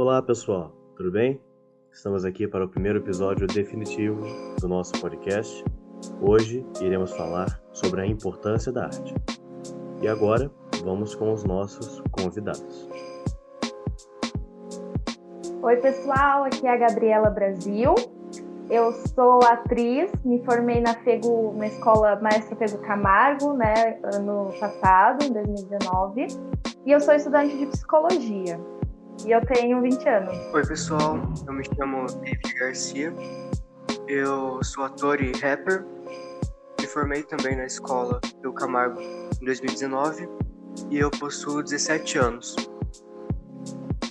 [0.00, 1.40] Olá pessoal, tudo bem?
[1.90, 4.22] Estamos aqui para o primeiro episódio definitivo
[4.60, 5.64] do nosso podcast.
[6.20, 9.12] Hoje iremos falar sobre a importância da arte.
[10.00, 10.48] E agora
[10.84, 12.88] vamos com os nossos convidados.
[15.62, 17.96] Oi pessoal, aqui é a Gabriela Brasil.
[18.70, 25.24] Eu sou atriz, me formei na FEGO, na escola Maestro Fego Camargo, né, ano passado,
[25.24, 26.28] em 2019,
[26.86, 28.60] e eu sou estudante de psicologia.
[29.26, 30.34] E eu tenho 20 anos.
[30.54, 31.18] Oi, pessoal.
[31.46, 33.12] Eu me chamo David Garcia.
[34.06, 35.84] Eu sou ator e rapper.
[36.80, 40.28] Me formei também na escola do Camargo em 2019
[40.90, 42.56] e eu possuo 17 anos.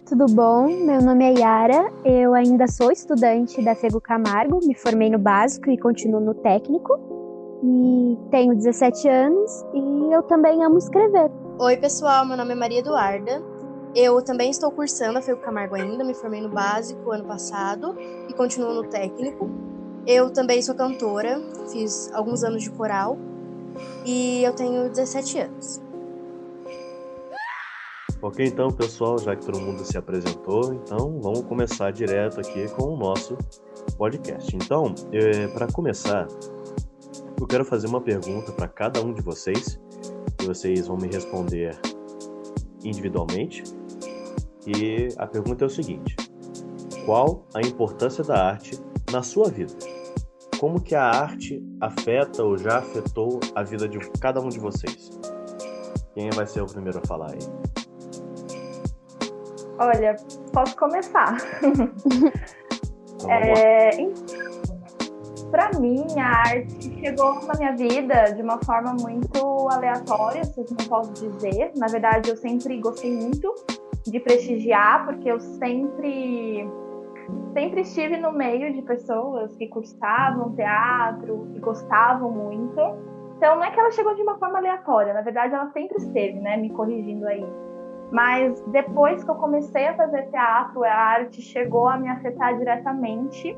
[0.07, 0.67] Tudo bom?
[0.67, 1.91] Meu nome é Yara.
[2.05, 4.59] Eu ainda sou estudante da Fego Camargo.
[4.65, 6.99] Me formei no básico e continuo no técnico.
[7.63, 11.31] E tenho 17 anos e eu também amo escrever.
[11.59, 12.25] Oi, pessoal.
[12.25, 13.56] Meu nome é Maria Eduarda.
[13.99, 17.95] Eu também estou cursando a Fego Camargo ainda, me formei no básico ano passado
[18.29, 19.49] e continuo no técnico.
[20.05, 23.17] Eu também sou cantora, fiz alguns anos de coral
[24.05, 25.81] e eu tenho 17 anos.
[28.21, 32.93] Ok, então, pessoal, já que todo mundo se apresentou, então vamos começar direto aqui com
[32.93, 33.35] o nosso
[33.97, 34.55] podcast.
[34.55, 36.27] Então, é, para começar,
[37.41, 39.79] eu quero fazer uma pergunta para cada um de vocês,
[40.39, 41.75] e vocês vão me responder
[42.83, 43.63] individualmente.
[44.67, 46.15] E a pergunta é o seguinte:
[47.05, 48.77] qual a importância da arte
[49.11, 49.73] na sua vida?
[50.59, 55.09] Como que a arte afeta ou já afetou a vida de cada um de vocês?
[56.13, 57.39] Quem vai ser o primeiro a falar aí?
[59.79, 60.15] Olha,
[60.51, 61.37] posso começar.
[63.19, 63.89] Então, é,
[65.49, 70.87] para mim, a arte chegou na minha vida de uma forma muito aleatória, se não
[70.87, 71.71] posso dizer.
[71.75, 73.55] Na verdade, eu sempre gostei muito
[74.11, 76.67] de prestigiar, porque eu sempre
[77.53, 82.79] sempre estive no meio de pessoas que cursavam teatro, que gostavam muito.
[83.37, 86.39] Então não é que ela chegou de uma forma aleatória, na verdade ela sempre esteve,
[86.39, 87.45] né, me corrigindo aí.
[88.11, 93.55] Mas depois que eu comecei a fazer teatro, a arte chegou a me afetar diretamente,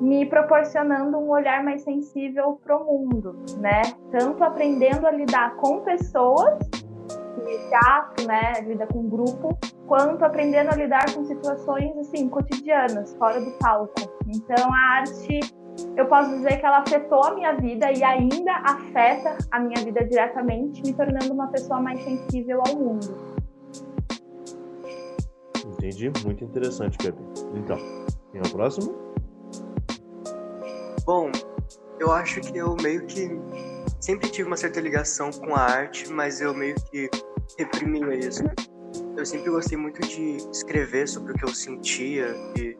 [0.00, 3.82] me proporcionando um olhar mais sensível para o mundo, né?
[4.10, 6.58] Tanto aprendendo a lidar com pessoas,
[7.68, 9.56] teatro, né, lida com grupo,
[9.86, 13.94] quanto aprendendo a lidar com situações assim cotidianas, fora do palco.
[14.28, 15.40] Então a arte,
[15.96, 20.04] eu posso dizer que ela afetou a minha vida e ainda afeta a minha vida
[20.04, 23.32] diretamente, me tornando uma pessoa mais sensível ao mundo.
[25.66, 27.18] Entendi, muito interessante, Pepe.
[27.54, 27.76] Então,
[28.30, 28.94] quem é o próximo?
[31.04, 31.30] Bom,
[31.98, 33.28] eu acho que eu meio que
[34.02, 37.08] sempre tive uma certa ligação com a arte, mas eu meio que
[37.56, 38.42] reprimia isso.
[39.16, 42.76] Eu sempre gostei muito de escrever sobre o que eu sentia e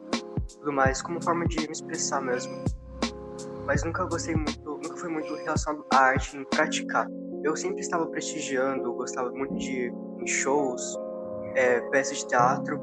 [0.57, 2.53] tudo mais, como forma de me expressar mesmo.
[3.65, 7.07] Mas nunca gostei muito, nunca foi muito relacionado à arte em praticar.
[7.41, 9.93] Eu sempre estava prestigiando, gostava muito de
[10.27, 10.97] shows,
[11.55, 12.81] é, peças de teatro,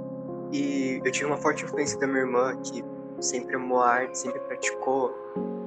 [0.51, 2.83] e eu tive uma forte influência da minha irmã, que
[3.21, 5.15] sempre amou a arte, sempre praticou,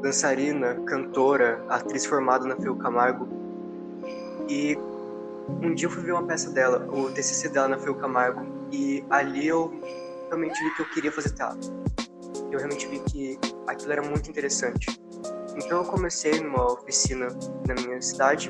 [0.04, 3.26] dançarina, cantora, atriz formada na Feu Camargo.
[4.50, 4.78] E
[5.62, 9.04] um dia eu fui ver uma peça dela, o TCC dela na Feu Camargo, e
[9.10, 9.74] ali eu
[10.28, 11.72] realmente vi que eu queria fazer teatro.
[12.52, 15.00] Eu realmente vi que aquilo era muito interessante.
[15.56, 17.28] Então eu comecei numa oficina
[17.66, 18.50] na minha cidade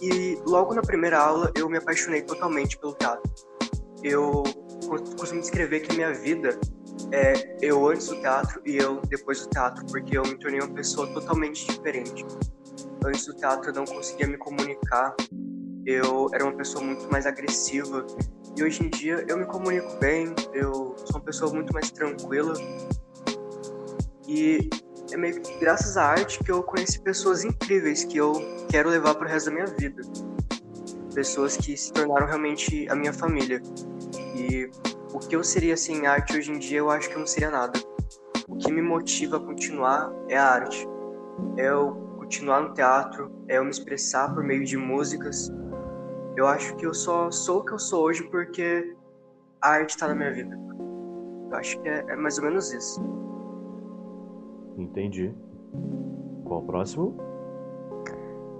[0.00, 3.32] e logo na primeira aula eu me apaixonei totalmente pelo teatro.
[4.02, 4.42] Eu
[5.18, 6.58] costumo descrever que minha vida
[7.12, 10.72] é eu antes do teatro e eu depois do teatro, porque eu me tornei uma
[10.72, 12.24] pessoa totalmente diferente.
[13.04, 15.14] Antes do teatro eu não conseguia me comunicar,
[15.84, 18.06] eu era uma pessoa muito mais agressiva
[18.56, 22.54] e hoje em dia eu me comunico bem, eu sou uma pessoa muito mais tranquila
[24.26, 24.70] e
[25.12, 28.32] é meio que graças à arte que eu conheci pessoas incríveis que eu
[28.70, 30.02] quero levar para o resto da minha vida.
[31.14, 33.60] Pessoas que se tornaram realmente a minha família.
[34.34, 34.70] E
[35.12, 37.50] o que eu seria sem arte hoje em dia, eu acho que eu não seria
[37.50, 37.78] nada.
[38.48, 40.88] O que me motiva a continuar é a arte.
[41.56, 45.50] É eu continuar no teatro, é eu me expressar por meio de músicas.
[46.36, 48.96] Eu acho que eu só sou o que eu sou hoje porque
[49.60, 50.58] a arte está na minha vida.
[51.50, 53.02] Eu acho que é, é mais ou menos isso.
[54.78, 55.34] Entendi.
[56.44, 57.16] Qual o próximo?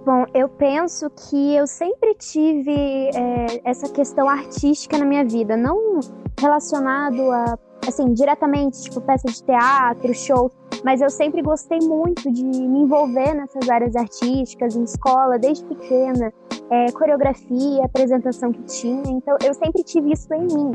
[0.04, 2.72] Bom, eu penso que eu sempre tive
[3.14, 6.00] é, essa questão artística na minha vida, não
[6.38, 10.50] relacionado a, assim, diretamente, tipo, peça de teatro, show,
[10.84, 16.32] mas eu sempre gostei muito de me envolver nessas áreas artísticas, em escola, desde pequena,
[16.70, 20.72] é, coreografia, apresentação que tinha, então eu sempre tive isso em mim.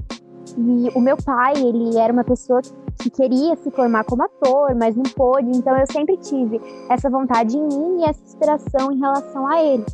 [0.58, 2.62] E o meu pai, ele era uma pessoa
[3.00, 7.58] que queria se formar como ator, mas não pôde, então eu sempre tive essa vontade
[7.58, 9.86] em mim e essa inspiração em relação a ele.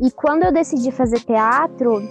[0.00, 2.02] E quando eu decidi fazer teatro,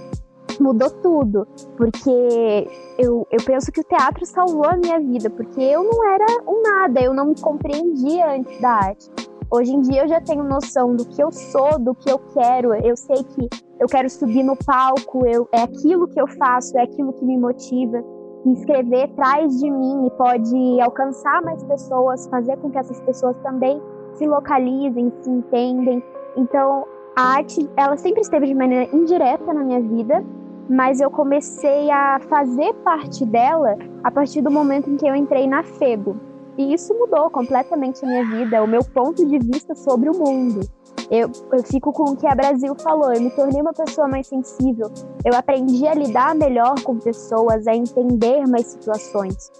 [0.61, 1.47] mudou tudo,
[1.77, 2.67] porque
[2.97, 6.61] eu, eu penso que o teatro salvou a minha vida, porque eu não era um
[6.61, 9.09] nada, eu não me compreendia antes da arte.
[9.51, 12.73] Hoje em dia eu já tenho noção do que eu sou, do que eu quero.
[12.73, 13.47] Eu sei que
[13.79, 17.37] eu quero subir no palco, eu, é aquilo que eu faço, é aquilo que me
[17.37, 18.03] motiva.
[18.45, 23.37] E escrever traz de mim e pode alcançar mais pessoas, fazer com que essas pessoas
[23.43, 23.79] também
[24.13, 26.03] se localizem, se entendem.
[26.35, 26.85] Então,
[27.15, 30.25] a arte, ela sempre esteve de maneira indireta na minha vida,
[30.69, 35.47] mas eu comecei a fazer parte dela a partir do momento em que eu entrei
[35.47, 36.15] na FEGO.
[36.57, 40.61] E isso mudou completamente a minha vida, o meu ponto de vista sobre o mundo.
[41.09, 44.27] Eu, eu fico com o que a Brasil falou, eu me tornei uma pessoa mais
[44.27, 44.89] sensível,
[45.25, 49.51] eu aprendi a lidar melhor com pessoas, a entender mais situações.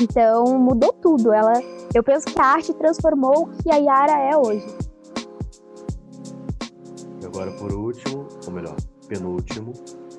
[0.00, 1.32] Então mudou tudo.
[1.32, 1.52] Ela,
[1.94, 4.66] eu penso que a arte transformou o que a Yara é hoje.
[7.22, 8.76] E agora por último, ou melhor,
[9.06, 9.72] penúltimo,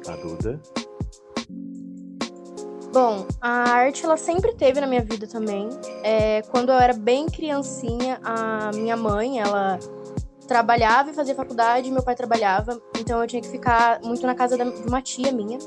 [0.08, 0.62] a Duda.
[2.94, 5.68] Bom, a arte ela sempre teve na minha vida também.
[6.02, 9.78] É, quando eu era bem criancinha, a minha mãe, ela
[10.48, 14.56] trabalhava e fazia faculdade, meu pai trabalhava, então eu tinha que ficar muito na casa
[14.58, 15.58] de uma tia minha.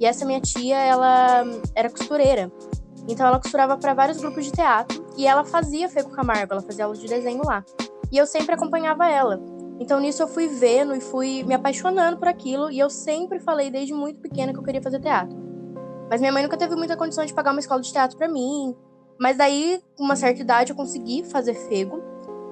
[0.00, 1.44] E essa minha tia, ela
[1.74, 2.50] era costureira.
[3.08, 6.84] Então ela costurava para vários grupos de teatro e ela fazia Feco Camargo, ela fazia
[6.84, 7.64] aula de desenho lá.
[8.10, 9.40] E eu sempre acompanhava ela.
[9.80, 13.70] Então nisso eu fui vendo e fui me apaixonando por aquilo e eu sempre falei
[13.70, 15.36] desde muito pequena que eu queria fazer teatro.
[16.10, 18.76] Mas minha mãe nunca teve muita condição de pagar uma escola de teatro para mim.
[19.18, 22.02] Mas daí, com uma certa idade, eu consegui fazer fego.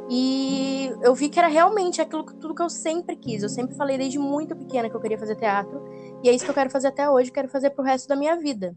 [0.08, 3.42] E eu vi que era realmente aquilo tudo que eu sempre quis.
[3.42, 5.84] Eu sempre falei desde muito pequena que eu queria fazer teatro.
[6.22, 8.36] E é isso que eu quero fazer até hoje, quero fazer pro resto da minha
[8.36, 8.76] vida.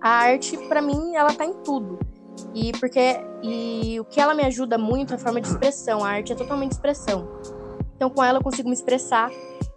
[0.00, 1.98] A arte, para mim, ela tá em tudo.
[2.54, 6.04] E porque e o que ela me ajuda muito é a forma de expressão.
[6.04, 7.28] A arte é totalmente expressão.
[7.96, 9.30] Então, com ela eu consigo me expressar.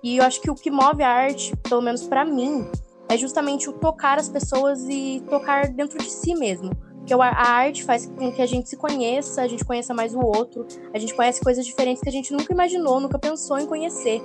[0.04, 2.70] E eu acho que o que move a arte, pelo menos para mim,
[3.10, 6.72] é justamente o tocar as pessoas e tocar dentro de si mesmo.
[6.98, 10.20] Porque a arte faz com que a gente se conheça, a gente conheça mais o
[10.20, 14.22] outro, a gente conhece coisas diferentes que a gente nunca imaginou, nunca pensou em conhecer.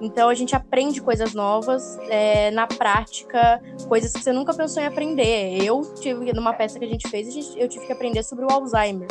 [0.00, 4.86] Então a gente aprende coisas novas é, na prática, coisas que você nunca pensou em
[4.86, 5.62] aprender.
[5.62, 9.08] Eu tive numa peça que a gente fez, eu tive que aprender sobre o Alzheimer,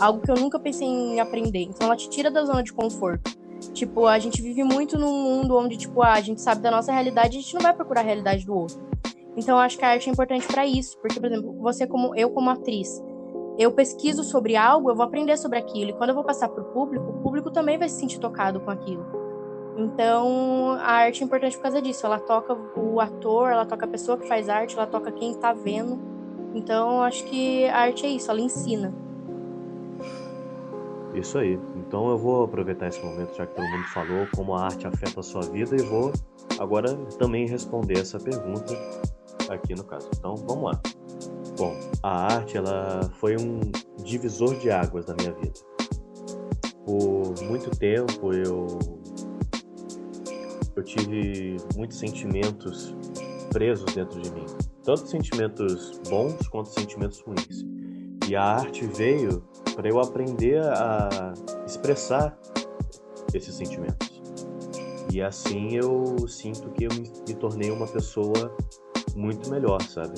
[0.00, 1.62] algo que eu nunca pensei em aprender.
[1.62, 3.40] Então ela te tira da zona de conforto.
[3.72, 6.90] Tipo, a gente vive muito num mundo onde, tipo, ah, a gente sabe da nossa
[6.90, 8.82] realidade, a gente não vai procurar a realidade do outro.
[9.36, 12.14] Então, eu acho que a arte é importante para isso, porque, por exemplo, você como
[12.16, 13.02] eu como atriz,
[13.56, 16.64] eu pesquiso sobre algo, eu vou aprender sobre aquilo, e quando eu vou passar pro
[16.64, 19.21] público, o público também vai se sentir tocado com aquilo.
[19.76, 22.04] Então, a arte é importante por causa disso.
[22.04, 25.52] Ela toca o ator, ela toca a pessoa que faz arte, ela toca quem tá
[25.52, 25.98] vendo.
[26.54, 28.92] Então, acho que a arte é isso, ela ensina.
[31.14, 31.58] Isso aí.
[31.76, 35.20] Então eu vou aproveitar esse momento, já que todo mundo falou como a arte afeta
[35.20, 36.10] a sua vida, e vou
[36.58, 38.74] agora também responder essa pergunta
[39.50, 40.08] aqui no caso.
[40.16, 40.80] Então vamos lá.
[41.58, 43.60] Bom, a arte ela foi um
[44.02, 45.52] divisor de águas na minha vida.
[46.86, 48.66] Por muito tempo eu
[50.76, 52.94] eu tive muitos sentimentos
[53.50, 54.46] presos dentro de mim,
[54.82, 57.64] tanto sentimentos bons quanto sentimentos ruins.
[58.28, 61.34] E a arte veio para eu aprender a
[61.66, 62.38] expressar
[63.34, 64.22] esses sentimentos.
[65.12, 68.56] E assim eu sinto que eu me, tornei uma pessoa
[69.14, 70.14] muito melhor, sabe?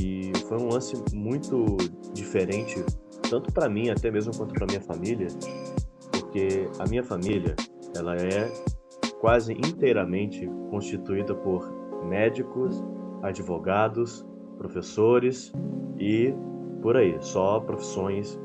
[0.00, 1.76] E foi um lance muito
[2.12, 2.84] diferente,
[3.28, 5.26] tanto para mim até mesmo quanto para minha família,
[6.12, 7.56] porque a minha família,
[7.96, 8.52] ela é
[9.22, 11.72] quase inteiramente constituída por
[12.04, 12.84] médicos,
[13.22, 14.26] advogados,
[14.58, 15.52] professores
[15.96, 16.34] e
[16.82, 18.36] por aí, só profissões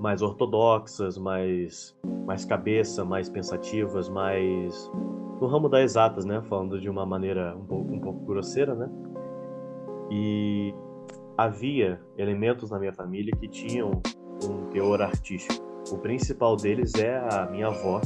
[0.00, 1.94] mais ortodoxas, mais,
[2.26, 4.90] mais cabeça, mais pensativas, mais
[5.38, 6.40] no ramo das exatas, né?
[6.48, 8.88] Falando de uma maneira um pouco, um pouco grosseira, né?
[10.10, 10.74] E
[11.36, 14.00] havia elementos na minha família que tinham
[14.42, 15.62] um teor artístico.
[15.92, 18.00] O principal deles é a minha avó.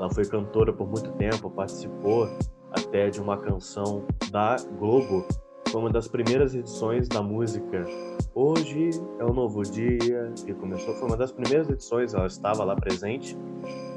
[0.00, 2.28] Ela foi cantora por muito tempo, participou
[2.72, 5.24] até de uma canção da Globo.
[5.68, 7.84] Foi uma das primeiras edições da música
[8.32, 12.76] Hoje é um novo dia que começou, foi uma das primeiras edições, ela estava lá
[12.76, 13.36] presente,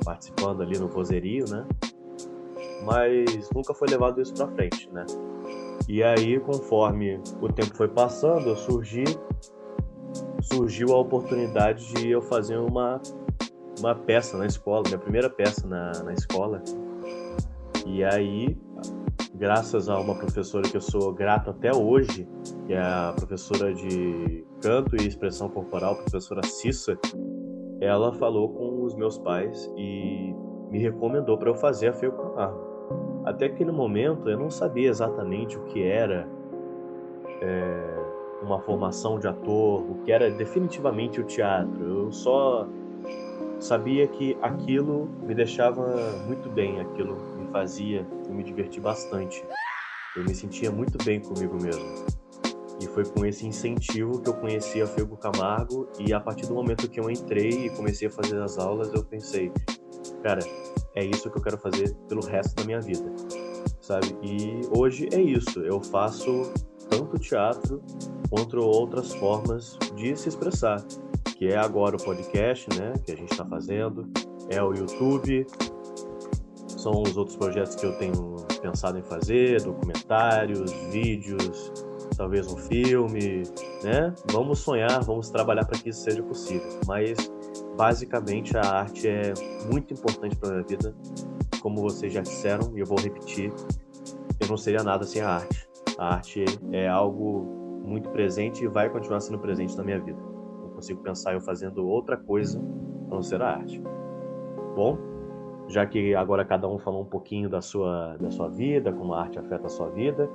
[0.03, 1.67] participando ali no vozerio, né?
[2.83, 5.05] Mas nunca foi levado isso para frente, né?
[5.87, 9.03] E aí, conforme o tempo foi passando, eu surgi,
[10.41, 12.99] surgiu a oportunidade de eu fazer uma,
[13.83, 16.63] uma peça na escola, minha primeira peça na, na escola.
[17.85, 18.57] E aí,
[19.35, 22.25] graças a uma professora que eu sou grato até hoje,
[22.65, 26.97] que é a professora de canto e expressão corporal, professora Cissa,
[27.81, 30.33] ela falou com os meus pais e
[30.71, 33.21] me recomendou para eu fazer a Feio Camargo.
[33.25, 36.25] Até aquele momento eu não sabia exatamente o que era
[37.41, 38.03] é,
[38.41, 41.83] uma formação de ator, o que era definitivamente o teatro.
[41.83, 42.65] Eu só
[43.63, 45.87] sabia que aquilo me deixava
[46.27, 49.43] muito bem, aquilo me fazia eu me divertir bastante.
[50.15, 52.05] Eu me sentia muito bem comigo mesmo.
[52.81, 56.53] E foi com esse incentivo que eu conheci a Fego Camargo e a partir do
[56.53, 59.49] momento que eu entrei e comecei a fazer as aulas, eu pensei,
[60.21, 60.41] cara,
[60.93, 63.09] é isso que eu quero fazer pelo resto da minha vida.
[63.79, 64.07] Sabe?
[64.21, 66.51] E hoje é isso, eu faço
[66.89, 67.81] tanto teatro
[68.29, 70.83] quanto outras formas de se expressar,
[71.43, 74.09] que é agora o podcast, né, que a gente está fazendo,
[74.49, 75.45] é o YouTube,
[76.69, 81.69] são os outros projetos que eu tenho pensado em fazer, documentários, vídeos,
[82.15, 83.43] talvez um filme,
[83.83, 84.13] né?
[84.31, 86.79] Vamos sonhar, vamos trabalhar para que isso seja possível.
[86.87, 87.17] Mas
[87.75, 89.33] basicamente a arte é
[89.69, 90.95] muito importante para minha vida,
[91.59, 93.51] como vocês já disseram e eu vou repetir,
[94.39, 95.67] eu não seria nada sem a arte.
[95.97, 100.32] A arte é algo muito presente e vai continuar sendo presente na minha vida.
[100.83, 103.81] Consigo pensar eu fazendo outra coisa a não ser a arte.
[104.75, 104.97] Bom,
[105.69, 109.21] já que agora cada um falou um pouquinho da sua, da sua vida, como a
[109.21, 110.29] arte afeta a sua vida,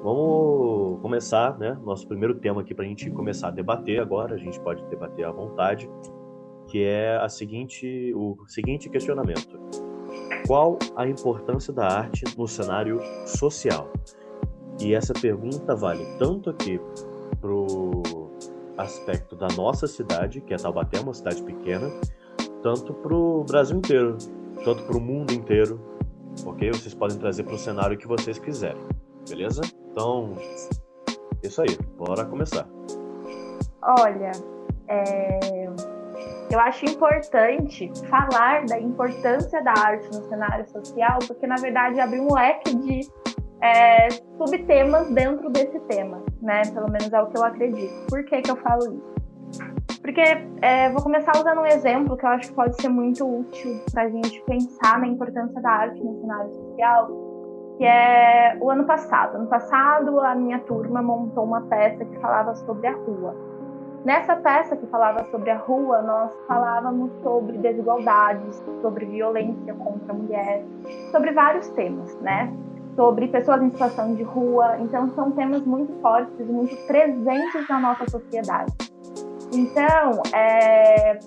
[0.00, 1.76] vamos começar, né?
[1.82, 5.24] Nosso primeiro tema aqui para a gente começar a debater agora, a gente pode debater
[5.24, 5.90] à vontade,
[6.68, 9.58] que é a seguinte, o seguinte questionamento:
[10.46, 13.90] Qual a importância da arte no cenário social?
[14.80, 16.80] E essa pergunta vale tanto aqui
[17.40, 18.17] pro
[18.78, 21.90] aspecto da nossa cidade, que é Taubaté, uma cidade pequena,
[22.62, 24.16] tanto pro Brasil inteiro,
[24.64, 25.80] tanto pro mundo inteiro,
[26.46, 26.70] ok?
[26.70, 28.82] Vocês podem trazer para o cenário que vocês quiserem,
[29.28, 29.62] beleza?
[29.90, 30.34] Então,
[31.42, 32.66] isso aí, bora começar.
[33.82, 34.32] Olha,
[34.88, 35.66] é...
[36.50, 42.20] eu acho importante falar da importância da arte no cenário social, porque na verdade abre
[42.20, 43.00] um leque de
[43.60, 46.62] é, subtemas dentro desse tema, né?
[46.72, 48.06] Pelo menos é o que eu acredito.
[48.08, 49.18] Por que, que eu falo isso?
[50.00, 50.22] Porque
[50.62, 54.04] é, vou começar usando um exemplo que eu acho que pode ser muito útil para
[54.04, 57.08] a gente pensar na importância da arte no cenário social,
[57.76, 59.36] que é o ano passado.
[59.36, 63.34] Ano passado, a minha turma montou uma peça que falava sobre a rua.
[64.04, 70.16] Nessa peça que falava sobre a rua, nós falávamos sobre desigualdades, sobre violência contra a
[70.16, 70.64] mulher,
[71.10, 72.50] sobre vários temas, né?
[72.98, 74.76] Sobre pessoas em situação de rua.
[74.80, 78.72] Então, são temas muito fortes muito presentes na nossa sociedade.
[79.52, 81.20] Então, é,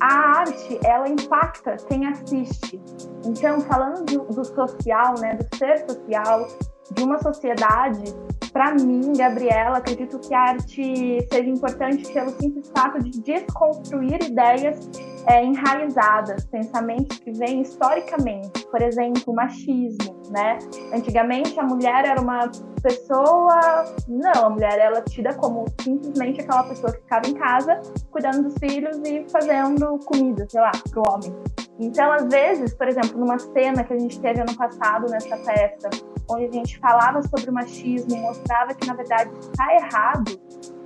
[0.00, 2.80] a arte, ela impacta quem assiste.
[3.26, 6.46] Então, falando do, do social, né, do ser social,
[6.92, 8.04] de uma sociedade,
[8.52, 14.78] para mim, Gabriela, acredito que a arte seja importante pelo simples fato de desconstruir ideias
[15.26, 20.58] é, enraizadas, pensamentos que vêm historicamente, por exemplo, machismo, né?
[20.92, 22.50] Antigamente a mulher era uma
[22.82, 27.80] pessoa, não, a mulher ela é tida como simplesmente aquela pessoa que ficava em casa
[28.10, 31.32] cuidando dos filhos e fazendo comida, sei lá, pro homem.
[31.78, 35.88] Então, às vezes, por exemplo, numa cena que a gente teve ano passado nessa peça,
[36.32, 40.30] onde a gente falava sobre o machismo, mostrava que na verdade está errado,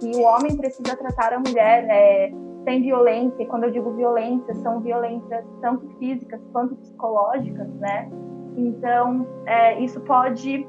[0.01, 2.33] que o homem precisa tratar a mulher é,
[2.65, 8.11] sem violência, e quando eu digo violência, são violências tanto físicas quanto psicológicas, né?
[8.57, 10.67] Então, é, isso pode.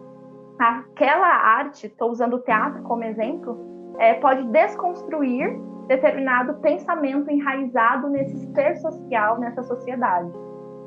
[0.59, 8.37] Aquela arte, estou usando o teatro como exemplo, é, pode desconstruir determinado pensamento enraizado nesse
[8.53, 10.31] ser social, nessa sociedade.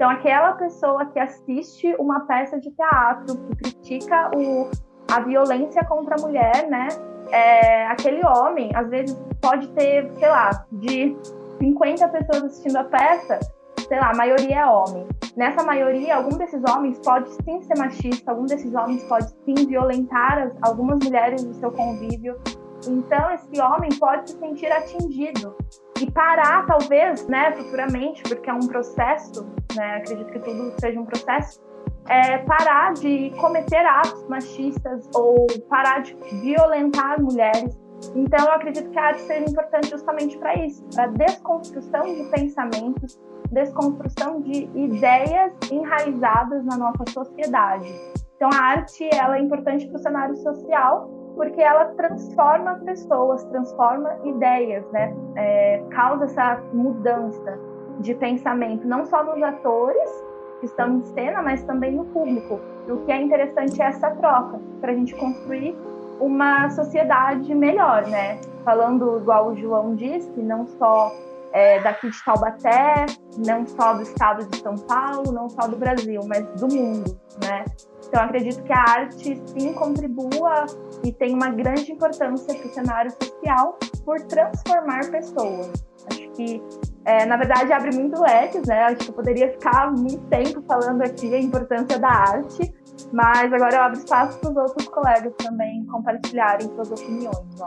[0.00, 4.71] Então, aquela pessoa que assiste uma peça de teatro, que critica o,
[5.12, 6.88] a violência contra a mulher, né?
[7.30, 11.14] É, aquele homem, às vezes, pode ter, sei lá, de
[11.59, 13.40] 50 pessoas assistindo a peça,
[13.87, 15.07] sei lá, a maioria é homem.
[15.37, 20.38] Nessa maioria, algum desses homens pode sim ser machista, algum desses homens pode sim violentar
[20.38, 22.40] as, algumas mulheres do seu convívio.
[22.88, 25.54] Então, esse homem pode se sentir atingido
[26.00, 31.04] e parar, talvez, né, futuramente, porque é um processo, né, acredito que tudo seja um
[31.04, 31.61] processo,
[32.09, 37.78] é, parar de cometer atos machistas ou parar de violentar mulheres.
[38.14, 43.21] Então, eu acredito que a arte seja importante justamente para isso, para desconstrução de pensamentos,
[43.52, 47.87] desconstrução de ideias enraizadas na nossa sociedade.
[48.37, 54.14] Então, a arte ela é importante para o cenário social porque ela transforma pessoas, transforma
[54.25, 55.16] ideias, né?
[55.37, 57.59] É, causa essa mudança
[58.00, 60.25] de pensamento, não só nos atores,
[60.61, 62.61] que estão em cena, mas também o público.
[62.87, 65.75] E o que é interessante é essa troca, para a gente construir
[66.20, 68.38] uma sociedade melhor, né?
[68.62, 71.11] Falando igual o João disse, não só
[71.52, 73.06] é, daqui de Taubaté,
[73.38, 77.64] não só do estado de São Paulo, não só do Brasil, mas do mundo, né?
[78.11, 80.67] Então, acredito que a arte sim contribua
[81.05, 85.71] e tem uma grande importância para o cenário social por transformar pessoas.
[86.11, 86.61] Acho que,
[87.05, 88.83] é, na verdade, abre muito leques, né?
[88.83, 92.75] Acho que eu poderia ficar muito tempo falando aqui a importância da arte,
[93.12, 97.61] mas agora eu abro espaço para os outros colegas também compartilharem suas opiniões.
[97.61, 97.67] Ó.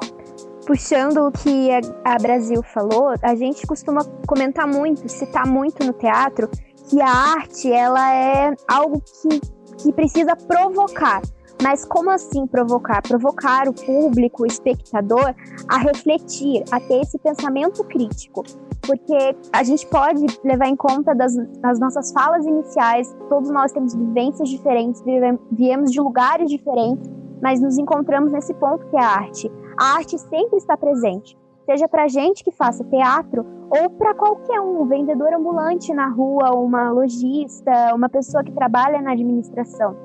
[0.65, 1.69] Puxando o que
[2.03, 6.49] a Brasil falou, a gente costuma comentar muito, citar muito no teatro,
[6.89, 11.21] que a arte ela é algo que que precisa provocar.
[11.61, 13.01] Mas como assim provocar?
[13.01, 15.33] Provocar o público, o espectador,
[15.69, 18.43] a refletir, a ter esse pensamento crítico.
[18.81, 23.93] Porque a gente pode levar em conta das, das nossas falas iniciais, todos nós temos
[23.93, 25.01] vivências diferentes,
[25.51, 27.09] viemos de lugares diferentes,
[27.41, 29.51] mas nos encontramos nesse ponto que é a arte.
[29.77, 34.81] A arte sempre está presente seja para gente que faça teatro ou para qualquer um,
[34.81, 39.95] um vendedor ambulante na rua, uma lojista, uma pessoa que trabalha na administração.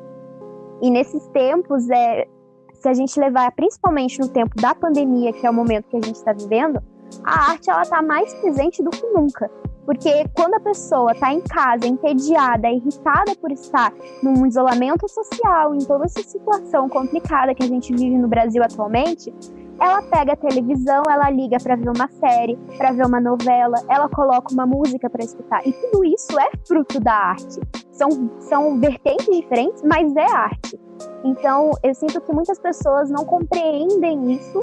[0.80, 2.26] E nesses tempos, é,
[2.72, 6.00] se a gente levar principalmente no tempo da pandemia, que é o momento que a
[6.00, 6.80] gente está vivendo,
[7.24, 9.50] a arte ela está mais presente do que nunca.
[9.84, 15.78] Porque quando a pessoa está em casa, entediada, irritada por estar num isolamento social, em
[15.78, 19.32] toda essa situação complicada que a gente vive no Brasil atualmente,
[19.80, 24.08] ela pega a televisão, ela liga para ver uma série, para ver uma novela, ela
[24.08, 25.66] coloca uma música para escutar.
[25.66, 27.60] E tudo isso é fruto da arte.
[27.92, 28.08] São,
[28.40, 30.78] são vertentes diferentes, mas é arte.
[31.24, 34.60] Então, eu sinto que muitas pessoas não compreendem isso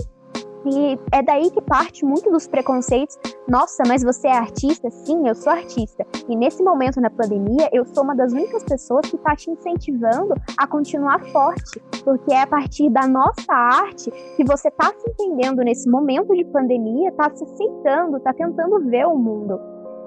[0.66, 3.18] e é daí que parte muito dos preconceitos.
[3.48, 4.90] Nossa, mas você é artista?
[4.90, 6.06] Sim, eu sou artista.
[6.28, 10.34] E nesse momento na pandemia, eu sou uma das únicas pessoas que está te incentivando
[10.58, 15.64] a continuar forte, porque é a partir da nossa arte que você está se entendendo
[15.64, 19.60] nesse momento de pandemia, está se aceitando, está tentando ver o mundo.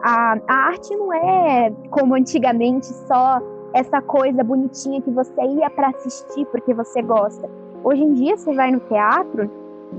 [0.02, 3.40] A, a arte não é como antigamente só
[3.74, 7.48] essa coisa bonitinha que você ia para assistir porque você gosta.
[7.84, 9.50] Hoje em dia você vai no teatro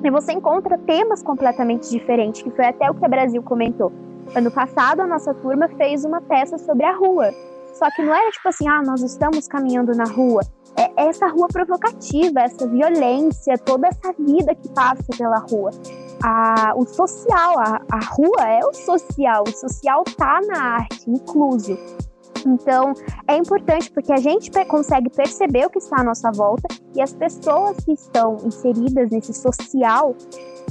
[0.03, 3.91] e você encontra temas completamente diferentes, que foi até o que a Brasil comentou.
[4.35, 7.31] Ano passado, a nossa turma fez uma peça sobre a rua.
[7.73, 10.41] Só que não era tipo assim, ah, nós estamos caminhando na rua.
[10.77, 15.71] É essa rua provocativa, essa violência, toda essa vida que passa pela rua.
[16.23, 21.77] A, o social, a, a rua é o social, o social tá na arte, incluso.
[22.45, 22.93] Então,
[23.27, 27.13] é importante porque a gente consegue perceber o que está à nossa volta e as
[27.13, 30.15] pessoas que estão inseridas nesse social,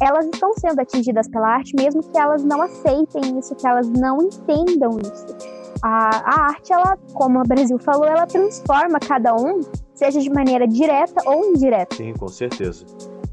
[0.01, 4.19] elas estão sendo atingidas pela arte, mesmo que elas não aceitem isso, que elas não
[4.23, 5.59] entendam isso.
[5.83, 9.61] A, a arte, ela, como o Brasil falou, ela transforma cada um,
[9.95, 11.97] seja de maneira direta ou indireta.
[11.97, 12.85] Sim, com certeza.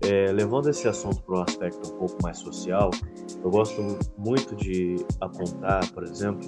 [0.04, 2.92] É, levando esse assunto para um aspecto um pouco mais social,
[3.46, 3.80] eu gosto
[4.18, 6.42] muito de apontar, por exemplo,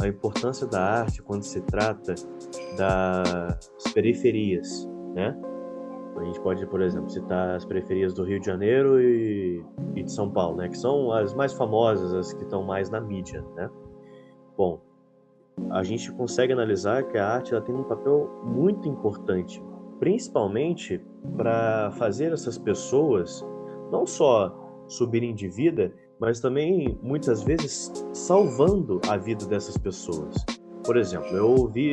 [0.00, 2.14] a importância da arte quando se trata
[2.78, 5.36] das periferias, né?
[6.16, 9.64] A gente pode, por exemplo, citar as periferias do Rio de Janeiro e,
[9.96, 10.68] e de São Paulo, né?
[10.68, 13.68] Que são as mais famosas, as que estão mais na mídia, né?
[14.56, 14.80] Bom,
[15.70, 19.60] a gente consegue analisar que a arte ela tem um papel muito importante
[19.98, 21.00] principalmente
[21.36, 23.44] para fazer essas pessoas
[23.90, 24.54] não só
[24.86, 25.92] subirem de vida,
[26.24, 30.34] mas também muitas vezes salvando a vida dessas pessoas.
[30.84, 31.90] Por exemplo, eu ouvi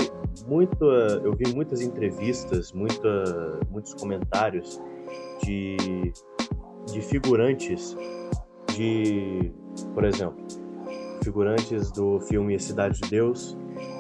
[0.48, 4.82] muito, eu vi muitas entrevistas, muita, muitos comentários
[5.44, 5.78] de,
[6.92, 7.96] de figurantes
[8.74, 9.52] de,
[9.94, 10.38] por exemplo,
[11.24, 13.58] figurantes do filme Cidade de Deus,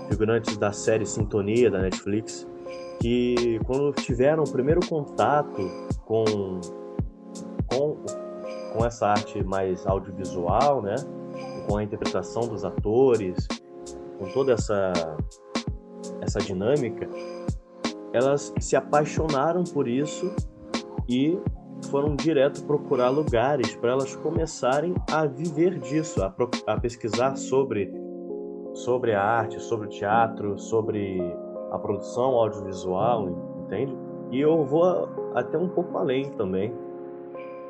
[0.09, 2.47] figurantes da série Sintonia da Netflix,
[2.99, 5.61] que quando tiveram o primeiro contato
[6.05, 6.59] com,
[7.67, 7.97] com,
[8.73, 10.95] com essa arte mais audiovisual, né?
[11.67, 13.47] com a interpretação dos atores,
[14.17, 14.93] com toda essa,
[16.21, 17.07] essa dinâmica,
[18.13, 20.33] elas se apaixonaram por isso
[21.07, 21.39] e
[21.89, 26.33] foram direto procurar lugares para elas começarem a viver disso, a,
[26.67, 27.91] a pesquisar sobre,
[28.73, 31.19] sobre a arte, sobre o teatro, sobre
[31.71, 33.29] a produção audiovisual,
[33.65, 33.97] entende?
[34.31, 36.73] E eu vou até um pouco além também.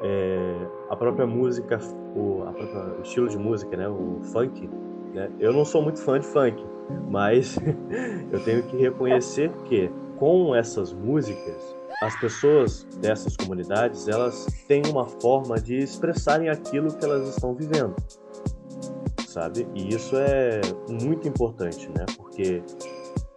[0.04, 1.80] É, a própria música,
[2.16, 4.70] o, a própria, estilo de música, né, o funk,
[5.14, 5.30] né?
[5.40, 6.64] Eu não sou muito fã de funk,
[7.10, 7.58] mas
[8.32, 15.06] eu tenho que reconhecer que com essas músicas, as pessoas dessas comunidades, elas têm uma
[15.06, 17.96] forma de expressarem aquilo que elas estão vivendo,
[19.28, 19.68] sabe?
[19.76, 22.06] E isso é muito importante, né?
[22.18, 22.64] Porque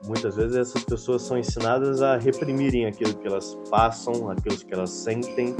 [0.06, 4.90] muitas vezes essas pessoas são ensinadas a reprimirem aquilo que elas passam, aquilo que elas
[4.90, 5.56] sentem,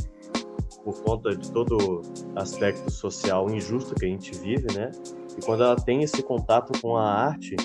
[0.84, 2.02] por conta de todo
[2.36, 4.92] aspecto social injusto que a gente vive, né?
[5.36, 7.56] E quando ela tem esse contato com a arte,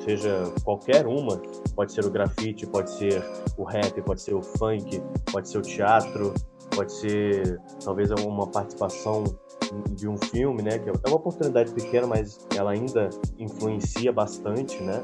[0.00, 1.40] seja qualquer uma,
[1.74, 3.24] pode ser o grafite, pode ser
[3.56, 5.00] o rap, pode ser o funk,
[5.32, 6.34] pode ser o teatro,
[6.74, 9.24] pode ser talvez uma participação
[9.92, 10.78] de um filme, né?
[10.78, 13.08] Que é uma oportunidade pequena, mas ela ainda
[13.38, 15.00] influencia bastante, né?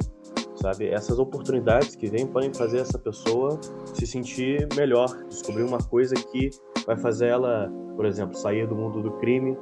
[0.60, 0.88] Sabe?
[0.88, 3.58] Essas oportunidades que vêm podem fazer essa pessoa
[3.94, 6.50] se sentir melhor, descobrir uma coisa que
[6.86, 9.56] vai fazer ela, por exemplo, sair do mundo do crime,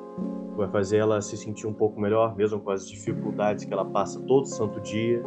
[0.57, 4.21] vai fazer ela se sentir um pouco melhor, mesmo com as dificuldades que ela passa
[4.23, 5.23] todo santo dia.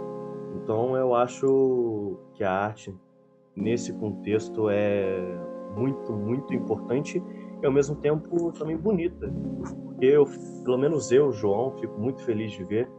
[0.62, 2.94] Então eu acho que a arte,
[3.56, 5.40] nesse contexto, é
[5.74, 7.24] muito, muito importante
[7.64, 9.34] e ao mesmo tempo também bonita.
[9.86, 10.26] Porque eu,
[10.66, 12.90] pelo menos eu, João, fico muito feliz de ver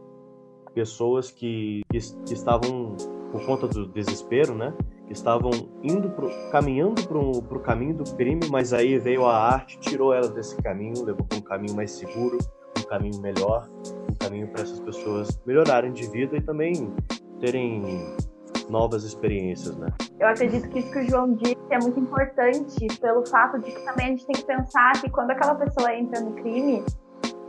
[0.73, 2.95] pessoas que, que, que estavam,
[3.31, 4.73] por conta do desespero, né?
[5.07, 9.79] Que estavam indo pro, caminhando para o caminho do crime, mas aí veio a arte,
[9.79, 12.37] tirou elas desse caminho, levou para um caminho mais seguro,
[12.77, 13.67] um caminho melhor,
[14.09, 16.93] um caminho para essas pessoas melhorarem de vida e também
[17.39, 18.15] terem
[18.69, 19.87] novas experiências, né?
[20.19, 23.85] Eu acredito que isso que o João disse é muito importante pelo fato de que
[23.85, 26.83] também a gente tem que pensar que quando aquela pessoa entra no crime,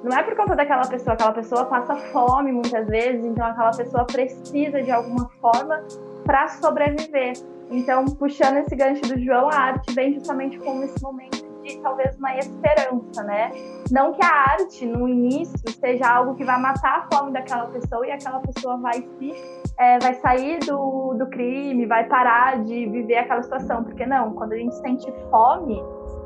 [0.04, 4.04] não é por conta daquela pessoa, aquela pessoa passa fome muitas vezes, então aquela pessoa
[4.04, 5.82] precisa de alguma forma
[6.24, 7.32] para sobreviver.
[7.70, 12.14] Então, puxando esse gancho do João, a arte vem justamente com esse momento de talvez
[12.18, 13.50] uma esperança, né?
[13.90, 18.06] Não que a arte, no início, seja algo que vai matar a fome daquela pessoa
[18.06, 19.32] e aquela pessoa vai se
[19.78, 24.52] é, vai sair do, do crime, vai parar de viver aquela situação, porque não, quando
[24.52, 25.82] a gente sente fome,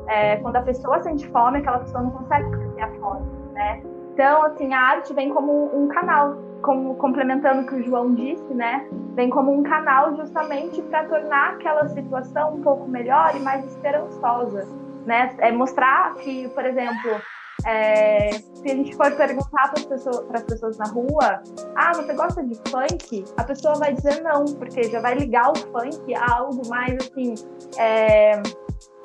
[0.08, 3.82] é, quando a pessoa sente fome, aquela pessoa não consegue ter a fome, né?
[4.14, 8.54] Então, assim, a arte vem como um canal, como complementando o que o João disse,
[8.54, 8.88] né?
[9.14, 14.66] Vem como um canal justamente para tornar aquela situação um pouco melhor e mais esperançosa
[15.08, 15.34] né?
[15.38, 17.20] É mostrar que, por exemplo,
[17.66, 21.42] é, se a gente for perguntar para as pessoas, pessoas na rua,
[21.74, 23.24] ah, você gosta de funk?
[23.38, 27.34] A pessoa vai dizer não, porque já vai ligar o funk a algo mais assim
[27.78, 28.40] é,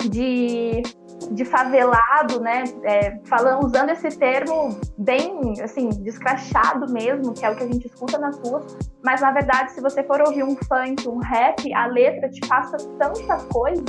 [0.09, 0.83] de
[1.31, 2.63] de favelado, né?
[2.83, 7.87] É, falando, usando esse termo bem, assim, descrachado mesmo, que é o que a gente
[7.87, 8.77] escuta nas ruas.
[9.03, 12.77] Mas na verdade, se você for ouvir um funk, um rap, a letra te passa
[12.97, 13.83] tanta coisa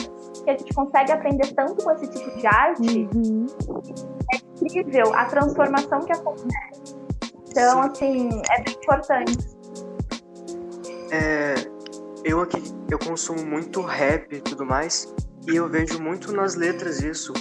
[0.44, 3.08] que a gente consegue aprender tanto com esse tipo de arte.
[3.14, 3.46] Uhum.
[4.32, 6.96] É incrível a transformação que acontece.
[7.50, 9.38] Então, assim, é bem importante.
[11.12, 11.54] É,
[12.24, 15.14] eu aqui, eu consumo muito rap e tudo mais.
[15.46, 17.33] E eu vejo muito nas letras isso,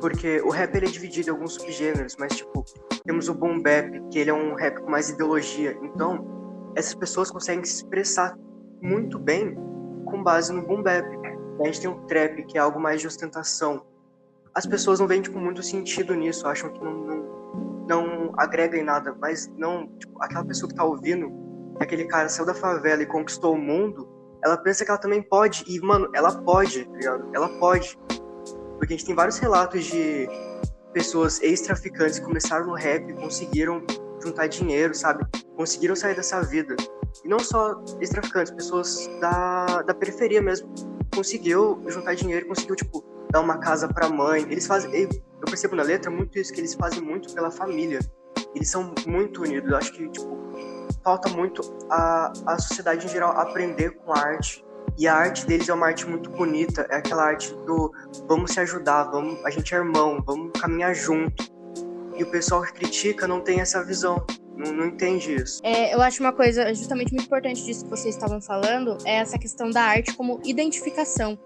[0.00, 2.64] porque o rap ele é dividido em alguns subgêneros, mas tipo,
[3.04, 5.76] temos o boom bap, que ele é um rap com mais ideologia.
[5.82, 8.36] Então, essas pessoas conseguem se expressar
[8.80, 9.56] muito bem
[10.06, 11.04] com base no boom bap.
[11.60, 13.84] A gente tem o trap, que é algo mais de ostentação.
[14.54, 18.84] As pessoas não veem tipo muito sentido nisso, acham que não, não, não agrega em
[18.84, 21.30] nada, mas não, tipo, aquela pessoa que tá ouvindo,
[21.76, 24.08] que aquele cara saiu da favela e conquistou o mundo,
[24.42, 25.64] ela pensa que ela também pode.
[25.66, 27.28] E, mano, ela pode, tá ligado?
[27.34, 27.98] Ela pode.
[28.78, 30.28] Porque a gente tem vários relatos de
[30.92, 33.82] pessoas ex-traficantes que começaram no rap conseguiram
[34.22, 35.24] juntar dinheiro, sabe?
[35.56, 36.74] Conseguiram sair dessa vida.
[37.24, 40.72] E não só ex-traficantes, pessoas da, da periferia mesmo.
[41.14, 44.42] Conseguiu juntar dinheiro, conseguiu, tipo, dar uma casa pra mãe.
[44.42, 44.90] Eles fazem.
[44.94, 48.00] Eu percebo na letra muito isso, que eles fazem muito pela família.
[48.54, 49.70] Eles são muito unidos.
[49.70, 50.39] Eu acho que, tipo,
[51.02, 54.64] falta muito a, a sociedade em geral aprender com a arte.
[54.98, 57.92] E a arte deles é uma arte muito bonita, é aquela arte do
[58.28, 61.44] vamos se ajudar, vamos, a gente é irmão, vamos caminhar junto.
[62.16, 64.22] E o pessoal que critica não tem essa visão,
[64.54, 65.60] não, não entende isso.
[65.64, 69.38] É, eu acho uma coisa justamente muito importante disso que vocês estavam falando, é essa
[69.38, 71.38] questão da arte como identificação.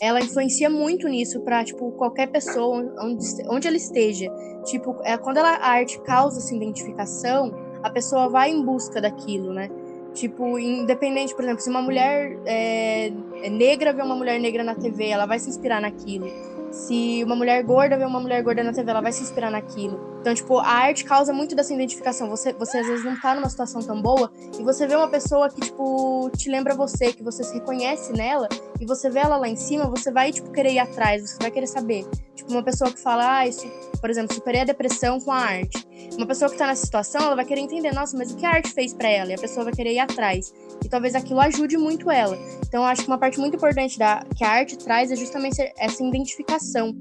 [0.00, 4.30] Ela influencia muito nisso para tipo qualquer pessoa onde, onde ela esteja.
[4.64, 9.52] Tipo, é quando ela, a arte causa essa identificação, a pessoa vai em busca daquilo,
[9.52, 9.70] né?
[10.14, 13.12] Tipo, independente, por exemplo, se uma mulher é,
[13.42, 16.26] é negra vê uma mulher negra na TV, ela vai se inspirar naquilo.
[16.72, 20.17] Se uma mulher gorda vê uma mulher gorda na TV, ela vai se inspirar naquilo.
[20.20, 22.28] Então, tipo, a arte causa muito dessa identificação.
[22.28, 25.48] Você, você às vezes não tá numa situação tão boa e você vê uma pessoa
[25.48, 28.48] que, tipo, te lembra você, que você se reconhece nela
[28.80, 31.50] e você vê ela lá em cima, você vai, tipo, querer ir atrás, você vai
[31.50, 32.04] querer saber.
[32.34, 33.66] Tipo, uma pessoa que fala, ah, isso,
[34.00, 35.86] por exemplo, superei a depressão com a arte.
[36.16, 38.50] Uma pessoa que tá nessa situação, ela vai querer entender, nossa, mas o que a
[38.50, 39.30] arte fez para ela?
[39.30, 40.52] E a pessoa vai querer ir atrás.
[40.84, 42.36] E talvez aquilo ajude muito ela.
[42.66, 45.60] Então, eu acho que uma parte muito importante da, que a arte traz é justamente
[45.76, 46.94] essa identificação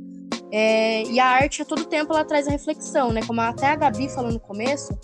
[0.51, 3.21] é, e a arte, a todo tempo, ela traz a reflexão, né?
[3.25, 4.97] Como até a Gabi falou no começo,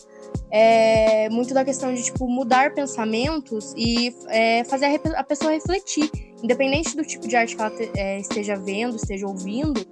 [0.52, 6.10] é muito da questão de tipo mudar pensamentos e é, fazer a, a, pessoa refletir,
[6.42, 9.86] independente do tipo de arte que ela te, é, esteja vendo, esteja ouvindo,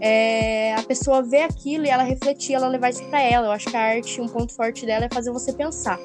[0.00, 3.46] é, a pessoa vê aquilo e ela refletir, ela levar isso para ela.
[3.46, 5.98] Eu acho que a arte, um ponto forte dela é fazer você pensar.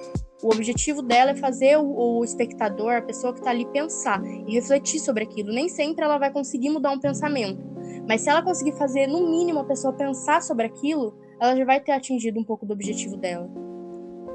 [0.43, 4.53] O objetivo dela é fazer o, o espectador, a pessoa que está ali, pensar e
[4.53, 5.51] refletir sobre aquilo.
[5.51, 7.75] Nem sempre ela vai conseguir mudar um pensamento,
[8.08, 11.80] mas se ela conseguir fazer, no mínimo, a pessoa pensar sobre aquilo, ela já vai
[11.80, 13.50] ter atingido um pouco do objetivo dela.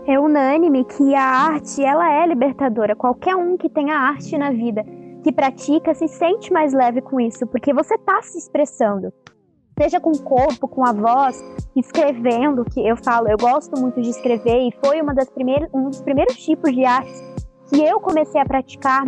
[0.06, 2.96] É unânime que a arte ela é libertadora.
[2.96, 4.84] Qualquer um que tenha arte na vida,
[5.22, 9.12] que pratica, se sente mais leve com isso, porque você está se expressando
[9.80, 11.42] seja com o corpo, com a voz,
[11.74, 15.88] escrevendo, que eu falo, eu gosto muito de escrever e foi uma das primeiras, um
[15.88, 17.18] dos primeiros tipos de artes
[17.70, 19.04] que eu comecei a praticar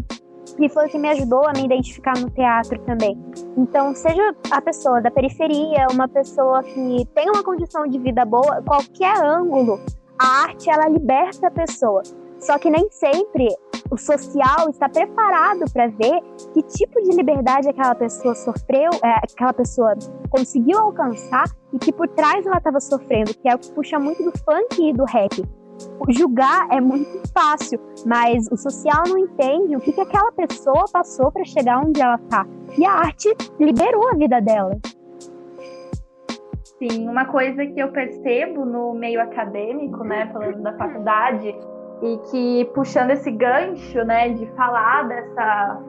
[0.58, 3.18] e foi o que me ajudou a me identificar no teatro também.
[3.56, 8.62] Então, seja a pessoa da periferia, uma pessoa que tem uma condição de vida boa,
[8.62, 9.80] qualquer ângulo,
[10.18, 12.02] a arte ela liberta a pessoa.
[12.38, 13.48] Só que nem sempre
[13.90, 16.20] o social está preparado para ver
[16.52, 19.94] que tipo de liberdade aquela pessoa sofreu, é, aquela pessoa
[20.30, 24.22] conseguiu alcançar e que por trás ela estava sofrendo, que é o que puxa muito
[24.24, 25.44] do funk e do rap.
[26.08, 31.30] Julgar é muito fácil, mas o social não entende o que, que aquela pessoa passou
[31.30, 32.46] para chegar onde ela está.
[32.78, 34.76] E a arte liberou a vida dela.
[36.78, 41.54] Sim, uma coisa que eu percebo no meio acadêmico, né, falando da faculdade,
[42.02, 45.80] e que puxando esse gancho, né, de falar dessa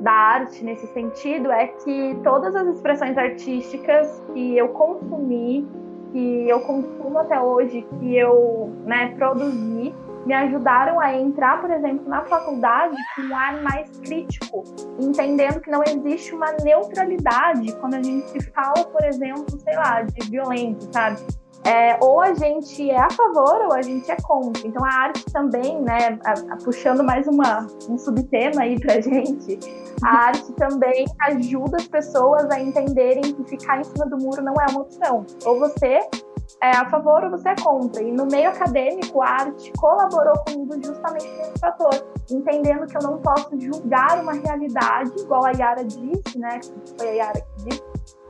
[0.00, 5.66] da arte nesse sentido é que todas as expressões artísticas que eu consumi,
[6.12, 9.94] que eu consumo até hoje, que eu, né, produzi,
[10.26, 14.62] me ajudaram a entrar, por exemplo, na faculdade com um ar mais crítico,
[14.98, 20.30] entendendo que não existe uma neutralidade quando a gente fala, por exemplo, sei lá, de
[20.30, 21.20] violência, sabe?
[21.68, 24.66] É, ou a gente é a favor ou a gente é contra.
[24.66, 29.58] Então a arte também, né, a, a, puxando mais uma, um subtema aí pra gente,
[30.02, 34.54] a arte também ajuda as pessoas a entenderem que ficar em cima do muro não
[34.54, 35.26] é uma opção.
[35.44, 36.00] Ou você
[36.62, 38.02] é a favor ou você é contra.
[38.02, 41.94] E no meio acadêmico, a arte colaborou comigo justamente nesse fator,
[42.30, 47.08] entendendo que eu não posso julgar uma realidade, igual a Yara disse, né, que foi
[47.10, 47.82] a Yara que disse,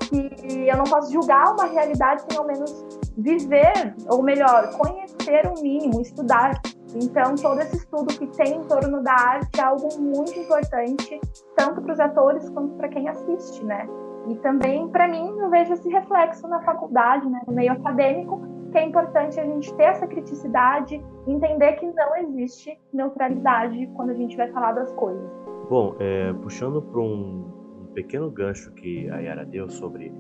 [0.09, 5.63] que eu não posso julgar uma realidade sem ao menos viver, ou melhor, conhecer o
[5.63, 6.61] mínimo, estudar.
[6.95, 11.21] Então, todo esse estudo que tem em torno da arte é algo muito importante,
[11.57, 13.87] tanto para os atores quanto para quem assiste, né?
[14.29, 18.41] E também, para mim, eu vejo esse reflexo na faculdade, né, no meio acadêmico,
[18.71, 24.15] que é importante a gente ter essa criticidade, entender que não existe neutralidade quando a
[24.15, 25.31] gente vai falar das coisas.
[25.71, 27.58] Bom, é, puxando para um,
[27.99, 30.13] pequeno gancho que a Yara deu sobre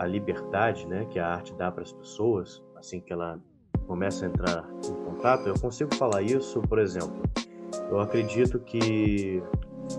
[0.00, 3.40] a liberdade né, que a arte dá para as pessoas, assim que ela
[3.86, 7.22] começa a entrar em contato, eu consigo falar isso, por exemplo,
[7.88, 9.40] eu acredito que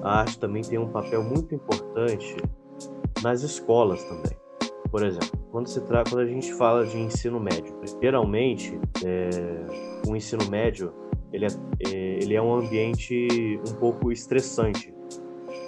[0.02, 2.36] a arte também tem um papel muito importante
[3.24, 4.38] nas escolas também.
[4.92, 9.30] Por exemplo, quando, se tra quando a gente fala de ensino médio, geralmente é,
[10.06, 10.94] o ensino médio
[11.32, 11.50] ele é,
[11.88, 14.94] é, ele é um ambiente um pouco estressante,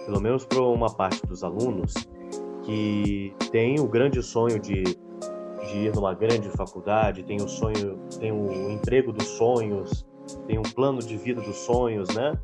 [0.07, 1.93] pelo menos para uma parte dos alunos
[2.63, 8.31] que tem o grande sonho de, de ir numa grande faculdade, tem o sonho, tem
[8.31, 10.07] o emprego dos sonhos,
[10.47, 12.37] tem um plano de vida dos sonhos, né?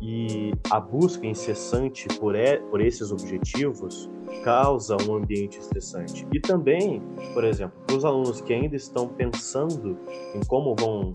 [0.00, 4.08] E a busca incessante por, e, por esses objetivos
[4.44, 6.24] causa um ambiente estressante.
[6.32, 7.02] E também,
[7.34, 9.98] por exemplo, para os alunos que ainda estão pensando
[10.36, 11.12] em como vão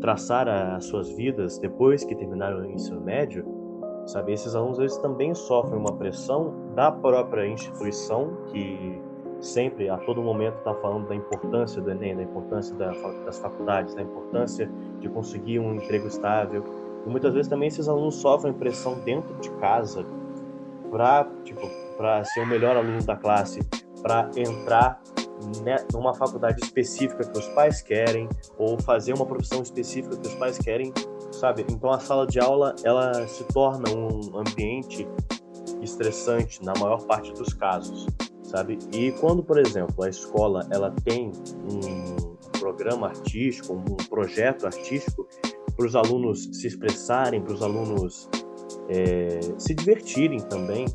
[0.00, 3.55] traçar as suas vidas depois que terminaram o ensino médio,
[4.06, 4.32] sabe?
[4.32, 9.02] Esses alunos eles também sofrem uma pressão da própria instituição que
[9.40, 12.92] sempre a todo momento está falando da importância do Enem, da importância da,
[13.24, 16.64] das faculdades, da importância de conseguir um emprego estável.
[17.04, 20.04] E muitas vezes também esses alunos sofrem pressão dentro de casa
[20.90, 23.60] para tipo para ser o melhor aluno da classe,
[24.02, 25.00] para entrar
[25.92, 30.58] numa faculdade específica que os pais querem ou fazer uma profissão específica que os pais
[30.58, 30.92] querem
[31.36, 31.64] sabe?
[31.70, 35.06] Então a sala de aula ela se torna um ambiente
[35.82, 38.06] estressante na maior parte dos casos,
[38.42, 38.78] sabe?
[38.92, 41.30] E quando, por exemplo, a escola ela tem
[41.70, 45.26] um programa artístico, um projeto artístico
[45.76, 48.28] para os alunos se expressarem, para os alunos
[48.88, 50.86] é, se divertirem também,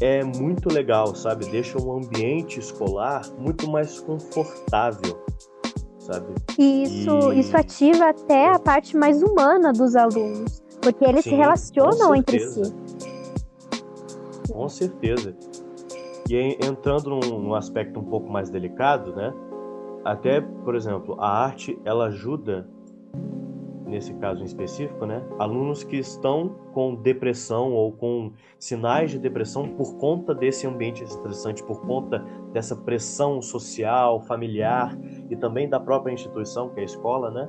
[0.00, 1.46] é muito legal, sabe?
[1.46, 5.24] Deixa um ambiente escolar muito mais confortável,
[6.10, 6.26] sabe?
[6.58, 7.40] Isso, e...
[7.40, 12.40] isso ativa até a parte mais humana dos alunos, porque eles Sim, se relacionam entre
[12.40, 12.62] si.
[14.50, 15.36] Com certeza.
[16.28, 19.32] E entrando num, num aspecto um pouco mais delicado, né?
[20.04, 22.66] Até, por exemplo, a arte ela ajuda
[23.88, 25.26] nesse caso em específico, né?
[25.38, 31.62] Alunos que estão com depressão ou com sinais de depressão por conta desse ambiente estressante,
[31.62, 34.96] por conta dessa pressão social, familiar
[35.30, 37.48] e também da própria instituição, que é a escola, né?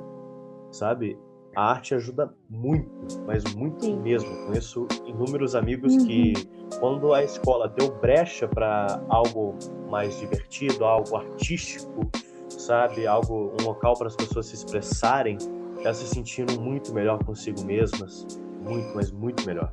[0.72, 1.18] Sabe?
[1.56, 2.90] A arte ajuda muito,
[3.26, 4.00] mas muito Sim.
[4.00, 4.30] mesmo.
[4.46, 6.06] Conheço inúmeros amigos uhum.
[6.06, 6.34] que,
[6.80, 9.56] quando a escola deu brecha para algo
[9.90, 12.10] mais divertido, algo artístico,
[12.48, 13.08] sabe?
[13.08, 15.38] Algo, um local para as pessoas se expressarem,
[15.84, 18.26] elas se sentiram muito melhor consigo mesmas,
[18.62, 19.72] muito, mas muito melhor.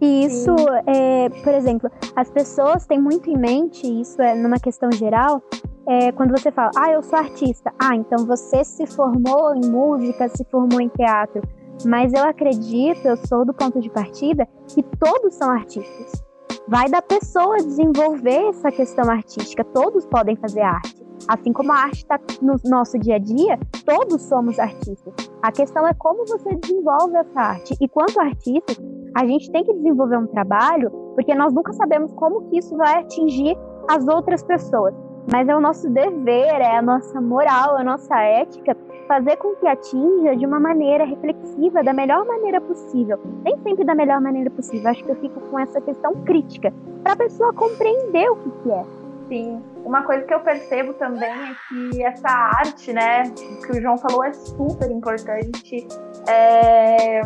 [0.00, 0.54] E isso,
[0.86, 5.42] é, por exemplo, as pessoas têm muito em mente, isso é numa questão geral,
[5.86, 10.28] é, quando você fala, ah, eu sou artista, ah, então você se formou em música,
[10.28, 11.42] se formou em teatro.
[11.84, 16.24] Mas eu acredito, eu sou do ponto de partida, que todos são artistas.
[16.66, 21.03] Vai da pessoa desenvolver essa questão artística, todos podem fazer arte.
[21.28, 25.14] Assim como a arte está no nosso dia a dia, todos somos artistas.
[25.42, 27.74] A questão é como você desenvolve essa arte.
[27.80, 28.74] E quanto artista,
[29.16, 33.00] a gente tem que desenvolver um trabalho, porque nós nunca sabemos como que isso vai
[33.00, 33.56] atingir
[33.88, 34.94] as outras pessoas.
[35.32, 39.66] Mas é o nosso dever, é a nossa moral, a nossa ética fazer com que
[39.66, 43.18] atinja de uma maneira reflexiva, da melhor maneira possível.
[43.42, 44.90] Nem sempre da melhor maneira possível.
[44.90, 48.70] Acho que eu fico com essa questão crítica, para a pessoa compreender o que, que
[48.70, 48.84] é.
[49.28, 53.22] Sim, uma coisa que eu percebo também é que essa arte, né,
[53.66, 55.86] que o João falou é super importante.
[56.28, 57.20] É,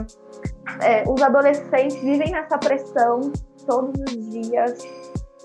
[0.83, 3.33] é, os adolescentes vivem nessa pressão
[3.67, 4.79] todos os dias.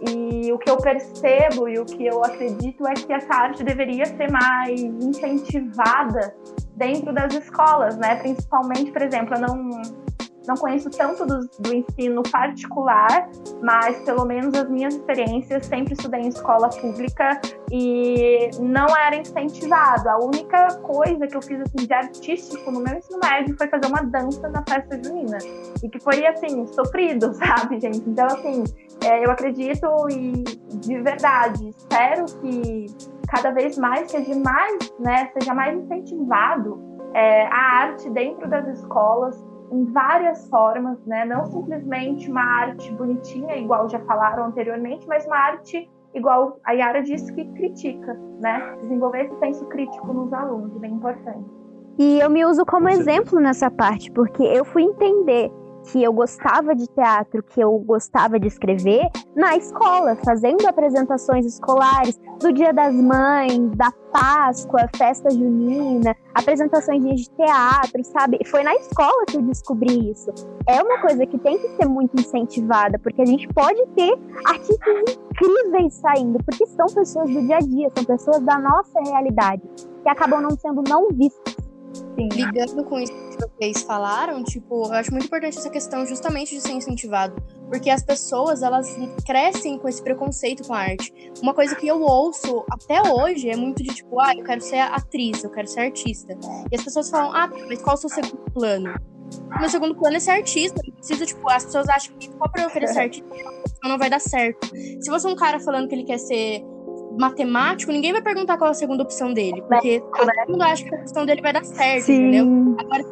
[0.02, 4.06] E o que eu percebo e o que eu acredito é que essa arte deveria
[4.06, 6.36] ser mais incentivada
[6.76, 8.16] dentro das escolas, né?
[8.16, 10.03] Principalmente, por exemplo, eu não
[10.48, 13.30] não conheço tanto do, do, ensino particular,
[13.62, 17.40] mas pelo menos as minhas experiências sempre estudei em escola pública
[17.72, 20.10] e não era incentivado.
[20.10, 23.88] A única coisa que eu fiz assim de artístico no meu ensino médio foi fazer
[23.88, 25.38] uma dança na festa junina
[25.82, 28.02] e que foi assim sofrido, sabe, gente?
[28.08, 28.64] Então assim,
[29.04, 30.44] é, eu acredito e
[30.78, 32.88] de verdade espero que
[33.30, 36.80] cada vez mais seja mais, né, seja mais incentivado
[37.14, 41.26] é, a arte dentro das escolas em várias formas, né?
[41.26, 47.02] Não simplesmente uma arte bonitinha, igual já falaram anteriormente, mas uma arte igual a Yara
[47.02, 48.76] disse que critica, né?
[48.82, 51.50] Desenvolver esse senso crítico nos alunos, bem importante.
[51.98, 55.52] E eu me uso como exemplo nessa parte, porque eu fui entender
[55.92, 62.20] que eu gostava de teatro, que eu gostava de escrever na escola, fazendo apresentações escolares
[62.40, 68.40] do Dia das Mães, da Páscoa, festa junina, apresentações de teatro, sabe?
[68.46, 70.32] Foi na escola que eu descobri isso.
[70.68, 74.14] É uma coisa que tem que ser muito incentivada, porque a gente pode ter
[74.46, 79.64] artistas incríveis saindo, porque são pessoas do dia a dia, são pessoas da nossa realidade,
[80.04, 81.53] que acabam não sendo não vistas
[81.94, 82.30] Sim.
[82.30, 86.62] Ligando com isso que vocês falaram, tipo, eu acho muito importante essa questão justamente de
[86.62, 87.36] ser incentivado.
[87.68, 88.88] Porque as pessoas, elas
[89.26, 91.14] crescem com esse preconceito com a arte.
[91.42, 94.80] Uma coisa que eu ouço até hoje é muito de tipo, ah, eu quero ser
[94.80, 96.38] atriz, eu quero ser artista.
[96.72, 98.94] E as pessoas falam, ah, mas qual é o seu segundo plano?
[99.60, 100.80] Meu segundo plano é ser artista.
[100.96, 103.28] Precisa, tipo, as pessoas acham que só pra eu querer ser artista
[103.90, 104.68] não vai dar certo.
[105.02, 106.64] Se você é um cara falando que ele quer ser
[107.18, 109.64] matemático, ninguém vai perguntar qual é a segunda opção dele.
[109.68, 112.30] Porque todo mundo acha que a opção dele vai dar certo, Sim.
[112.30, 112.76] entendeu?
[112.80, 113.04] Agora,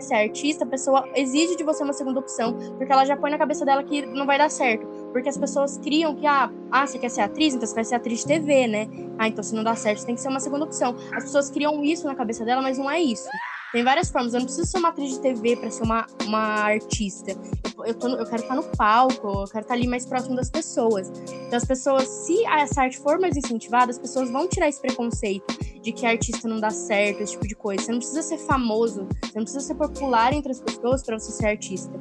[0.00, 3.30] se ser artista, a pessoa exige de você uma segunda opção, porque ela já põe
[3.30, 4.86] na cabeça dela que não vai dar certo.
[5.12, 7.54] Porque as pessoas criam que, ah, ah, você quer ser atriz?
[7.54, 8.88] Então você vai ser atriz de TV, né?
[9.18, 10.96] Ah, então se não dá certo, tem que ser uma segunda opção.
[11.12, 13.28] As pessoas criam isso na cabeça dela, mas não é isso.
[13.72, 14.34] Tem várias formas.
[14.34, 17.32] Eu não preciso ser uma atriz de TV para ser uma, uma artista.
[17.78, 21.08] Eu, eu, eu quero estar no palco, eu quero estar ali mais próximo das pessoas.
[21.08, 25.46] Então, as pessoas, se essa arte for mais incentivada, as pessoas vão tirar esse preconceito
[25.80, 27.84] de que artista não dá certo, esse tipo de coisa.
[27.84, 31.30] Você não precisa ser famoso, você não precisa ser popular entre as pessoas para você
[31.30, 31.92] ser artista.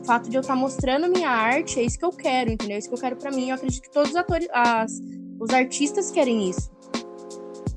[0.00, 2.76] O fato de eu estar mostrando minha arte é isso que eu quero, entendeu?
[2.76, 3.50] É isso que eu quero para mim.
[3.50, 4.92] Eu acredito que todos os atores, as,
[5.38, 6.70] os artistas querem isso.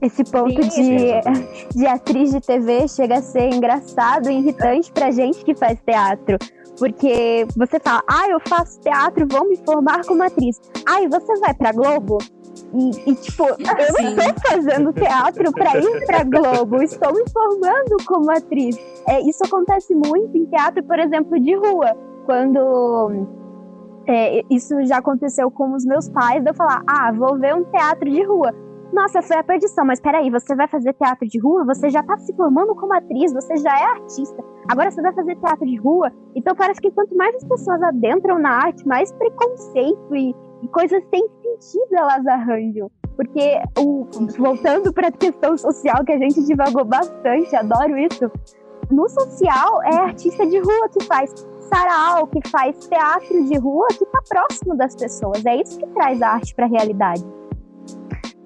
[0.01, 5.11] Esse ponto Sim, de, de atriz de TV chega a ser engraçado e irritante pra
[5.11, 6.37] gente que faz teatro.
[6.79, 10.59] Porque você fala, ah, eu faço teatro, vou me formar como atriz.
[10.87, 12.17] Ah, e você vai pra Globo?
[12.73, 14.15] E, e, tipo, eu Sim.
[14.17, 18.75] estou fazendo teatro para ir pra Globo, estou me formando como atriz.
[19.07, 21.95] É, isso acontece muito em teatro, por exemplo, de rua.
[22.25, 23.27] Quando
[24.07, 27.63] é, isso já aconteceu com os meus pais, de eu falar, ah, vou ver um
[27.65, 28.51] teatro de rua
[28.93, 31.65] nossa, foi a perdição, mas peraí, você vai fazer teatro de rua?
[31.65, 34.43] Você já tá se formando como atriz, você já é artista.
[34.69, 36.11] Agora você vai fazer teatro de rua?
[36.35, 41.01] Então parece que quanto mais as pessoas adentram na arte, mais preconceito e, e coisas
[41.09, 42.91] sem sentido elas arranjam.
[43.15, 48.31] Porque, o, voltando para a questão social, que a gente divagou bastante, adoro isso,
[48.89, 51.33] no social é artista de rua que faz
[51.73, 55.45] sarau, que faz teatro de rua, que está próximo das pessoas.
[55.45, 57.40] É isso que traz a arte para a realidade.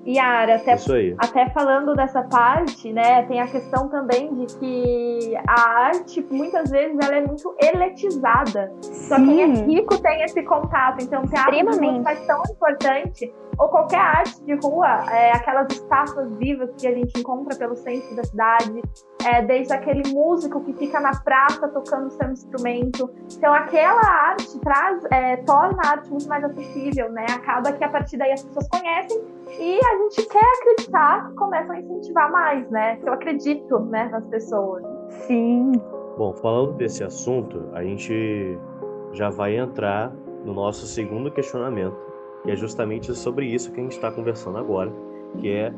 [0.07, 0.75] Yara, até,
[1.17, 6.97] até falando dessa parte, né, tem a questão também de que a arte, muitas vezes,
[7.01, 8.71] ela é muito eletizada.
[8.81, 8.93] Sim.
[8.93, 11.03] Só quem é rico tem esse contato.
[11.03, 16.35] Então, o teatro de faz tão importante ou qualquer arte de rua, é, aquelas estátuas
[16.37, 18.81] vivas que a gente encontra pelo centro da cidade,
[19.25, 23.09] é, desde aquele músico que fica na praça tocando seu instrumento.
[23.37, 27.25] Então, aquela arte traz, é, torna a arte muito mais acessível, né?
[27.33, 31.75] Acaba que a partir daí as pessoas conhecem e a gente quer acreditar que começam
[31.75, 32.99] a incentivar mais, né?
[33.05, 34.83] Eu acredito, né, nas pessoas.
[35.27, 35.71] Sim.
[36.17, 38.57] Bom, falando desse assunto, a gente
[39.13, 41.97] já vai entrar no nosso segundo questionamento,
[42.45, 44.91] e é justamente sobre isso que a gente está conversando agora,
[45.39, 45.73] que é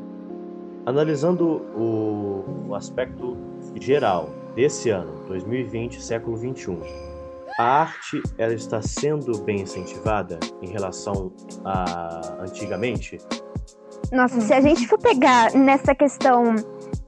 [0.84, 3.36] analisando o, o aspecto
[3.80, 7.07] geral desse ano, 2020, século 21.
[7.58, 11.32] A arte ela está sendo bem incentivada em relação
[11.64, 13.18] a antigamente?
[14.12, 16.54] Nossa, se a gente for pegar nessa questão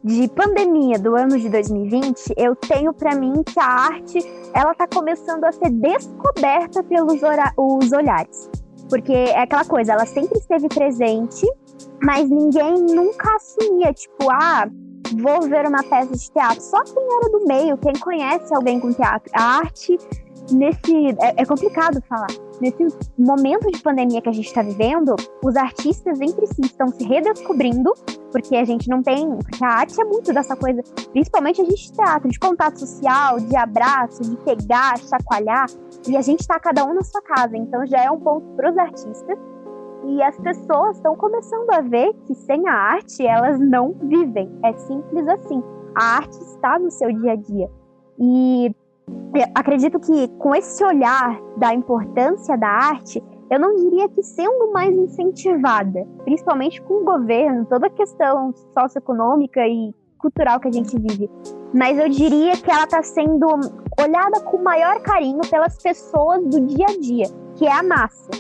[0.03, 4.19] de pandemia do ano de 2020, eu tenho para mim que a arte
[4.53, 7.21] ela está começando a ser descoberta pelos
[7.57, 8.51] os olhares.
[8.89, 11.47] Porque é aquela coisa, ela sempre esteve presente,
[12.03, 14.69] mas ninguém nunca assumia, tipo, ah,
[15.17, 16.61] vou ver uma peça de teatro.
[16.61, 19.31] Só quem era do meio, quem conhece alguém com teatro.
[19.33, 19.97] A arte,
[20.55, 21.09] nesse.
[21.21, 22.29] É, é complicado falar.
[22.61, 22.87] Nesse
[23.19, 27.93] momento de pandemia que a gente está vivendo, os artistas entre si estão se redescobrindo,
[28.31, 29.29] porque a gente não tem.
[29.37, 30.83] Porque a arte é muito dessa coisa,
[31.13, 35.67] principalmente a gente de teatro, de contato social, de abraço, de pegar, chacoalhar.
[36.07, 38.71] E a gente está cada um na sua casa, então já é um ponto para
[38.71, 39.39] os artistas.
[40.05, 44.51] E as pessoas estão começando a ver que sem a arte elas não vivem.
[44.65, 45.63] É simples assim.
[45.95, 47.71] A arte está no seu dia a dia.
[48.19, 48.75] E
[49.55, 54.95] acredito que com esse olhar da importância da arte, eu não diria que sendo mais
[54.95, 61.31] incentivada, principalmente com o governo, toda a questão socioeconômica e cultural que a gente vive,
[61.75, 63.47] mas eu diria que ela está sendo
[64.01, 68.31] olhada com maior carinho pelas pessoas do dia a dia, que é a massa.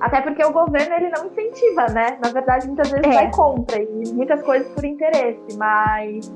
[0.00, 2.18] Até porque o governo ele não incentiva, né?
[2.22, 3.14] Na verdade, muitas vezes é.
[3.14, 6.28] vai contra e muitas coisas por interesse, mas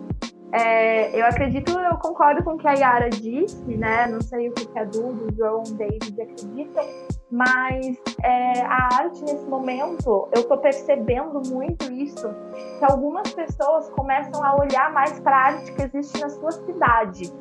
[0.53, 4.07] é, eu acredito, eu concordo com o que a Yara disse, né?
[4.07, 6.85] Não sei o que a Dudu, João, David acreditam,
[7.31, 12.29] mas é, a arte nesse momento, eu tô percebendo muito isso,
[12.79, 17.33] que algumas pessoas começam a olhar mais para a arte que existe na sua cidade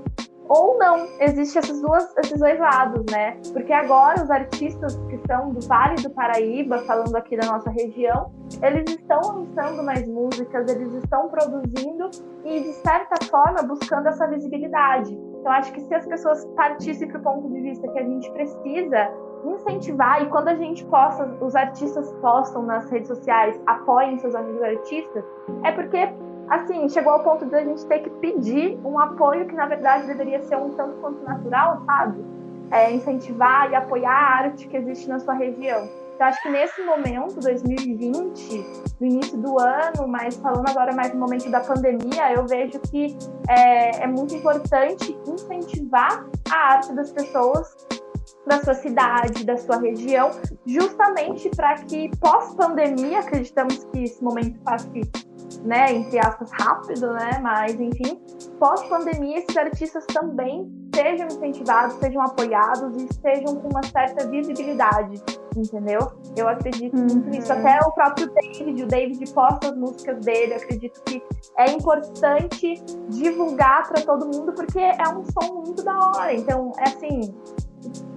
[0.48, 1.08] ou não.
[1.20, 1.82] Existem esses,
[2.18, 3.38] esses dois lados, né?
[3.52, 8.32] Porque agora os artistas que são do Vale do Paraíba, falando aqui da nossa região,
[8.62, 12.10] eles estão lançando mais músicas, eles estão produzindo
[12.44, 15.14] e, de certa forma, buscando essa visibilidade.
[15.40, 18.32] Então, acho que se as pessoas partissem para o ponto de vista que a gente
[18.32, 19.12] precisa
[19.46, 24.62] incentivar, e quando a gente posta, os artistas postam nas redes sociais, apoiem seus amigos
[24.64, 25.24] artistas,
[25.64, 26.12] é porque
[26.50, 30.08] assim, chegou ao ponto de a gente ter que pedir um apoio que, na verdade,
[30.08, 32.24] deveria ser um tanto quanto natural, sabe?
[32.72, 35.88] É, incentivar e apoiar a arte que existe na sua região.
[36.16, 38.66] Então, acho que nesse momento, 2020,
[39.02, 43.18] no início do ano, mas falando agora mais no momento da pandemia, eu vejo que
[43.50, 47.76] é, é muito importante incentivar a arte das pessoas
[48.48, 50.32] da sua cidade, da sua região,
[50.66, 54.88] justamente para que pós-pandemia, acreditamos que esse momento passe
[55.66, 57.40] né, entre aspas, rápido, né?
[57.42, 58.22] Mas, enfim,
[58.60, 65.22] pós-pandemia, esses artistas também sejam incentivados, sejam apoiados e estejam com uma certa visibilidade,
[65.58, 66.00] entendeu?
[66.38, 67.08] Eu acredito uhum.
[67.08, 67.52] muito nisso.
[67.52, 71.22] Até o próprio David, o David posta as músicas dele, eu acredito que
[71.58, 72.76] é importante
[73.10, 76.34] divulgar para todo mundo, porque é um som muito da hora.
[76.34, 77.34] Então, é assim,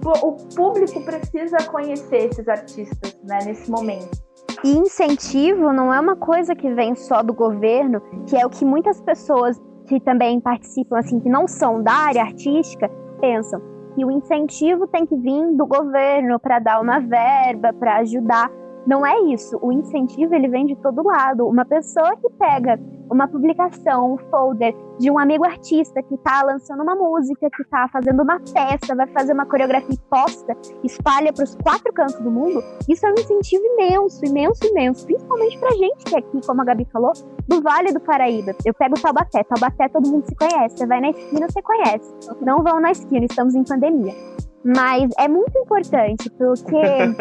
[0.03, 4.28] o público precisa conhecer esses artistas, né, nesse momento.
[4.63, 8.65] E incentivo não é uma coisa que vem só do governo, que é o que
[8.65, 12.89] muitas pessoas que também participam, assim, que não são da área artística,
[13.19, 13.61] pensam
[13.95, 18.51] que o incentivo tem que vir do governo para dar uma verba, para ajudar.
[18.85, 19.57] Não é isso.
[19.61, 21.47] O incentivo ele vem de todo lado.
[21.47, 26.83] Uma pessoa que pega uma publicação, um folder de um amigo artista que está lançando
[26.83, 31.55] uma música, que está fazendo uma peça, vai fazer uma coreografia posta, espalha para os
[31.55, 35.05] quatro cantos do mundo, isso é um incentivo imenso, imenso, imenso.
[35.05, 37.13] Principalmente para gente que é aqui, como a Gabi falou,
[37.47, 38.53] do Vale do Paraíba.
[38.63, 39.43] Eu pego Taubaté.
[39.43, 40.77] Taubaté todo mundo se conhece.
[40.77, 42.13] Você vai na esquina, você conhece.
[42.41, 44.13] Não vão na esquina, estamos em pandemia.
[44.63, 46.75] Mas é muito importante, porque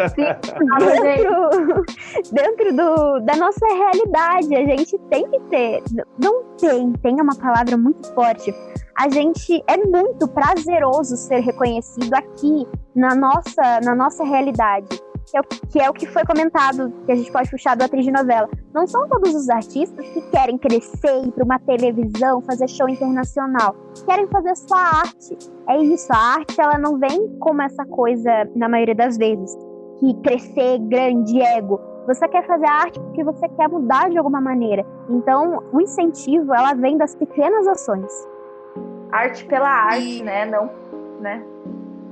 [1.03, 1.85] dentro,
[2.33, 5.83] dentro do, da nossa realidade, a gente tem que ter.
[6.23, 8.53] Não tem, tem uma palavra muito forte.
[8.97, 15.01] A gente é muito prazeroso ser reconhecido aqui na nossa, na nossa realidade
[15.31, 17.85] que é, o, que é o que foi comentado, que a gente pode puxar do
[17.85, 18.49] atriz de novela.
[18.73, 23.77] Não são todos os artistas que querem crescer, ir para uma televisão, fazer show internacional.
[24.07, 25.37] Querem fazer sua arte.
[25.69, 29.57] É isso, a arte ela não vem como essa coisa, na maioria das vezes,
[30.01, 31.81] que crescer grande ego.
[32.07, 34.85] Você quer fazer arte porque você quer mudar de alguma maneira.
[35.11, 38.11] Então, o incentivo, ela vem das pequenas ações.
[39.13, 40.23] Arte pela arte, e...
[40.23, 40.47] né?
[40.47, 40.71] Não,
[41.21, 41.45] né?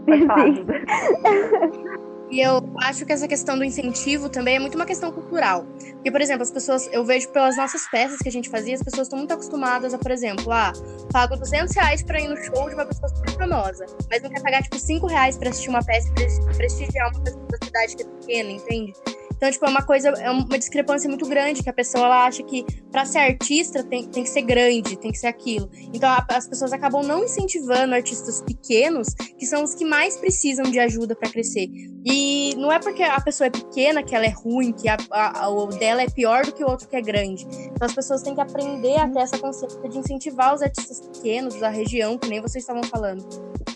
[0.04, 1.95] Pode falar.
[2.30, 5.64] E eu acho que essa questão do incentivo também é muito uma questão cultural.
[5.94, 8.82] Porque, por exemplo, as pessoas, eu vejo pelas nossas peças que a gente fazia, as
[8.82, 10.72] pessoas estão muito acostumadas a, por exemplo, ah,
[11.12, 14.42] pago 200 reais pra ir no show de uma pessoa super famosa, mas não quer
[14.42, 18.02] pagar, tipo, 5 reais pra assistir uma peça e prestigiar uma pessoa da cidade que
[18.02, 18.92] é pequena, entende?
[19.36, 22.42] Então, tipo, é uma coisa, é uma discrepância muito grande, que a pessoa ela acha
[22.42, 25.70] que para ser artista tem, tem que ser grande, tem que ser aquilo.
[25.92, 30.64] Então, a, as pessoas acabam não incentivando artistas pequenos, que são os que mais precisam
[30.70, 31.68] de ajuda para crescer.
[32.04, 35.48] E não é porque a pessoa é pequena que ela é ruim, que a, a,
[35.48, 37.46] o dela é pior do que o outro que é grande.
[37.72, 41.54] Então, as pessoas têm que aprender a ter essa consciência de incentivar os artistas pequenos
[41.56, 43.26] da região, que nem vocês estavam falando.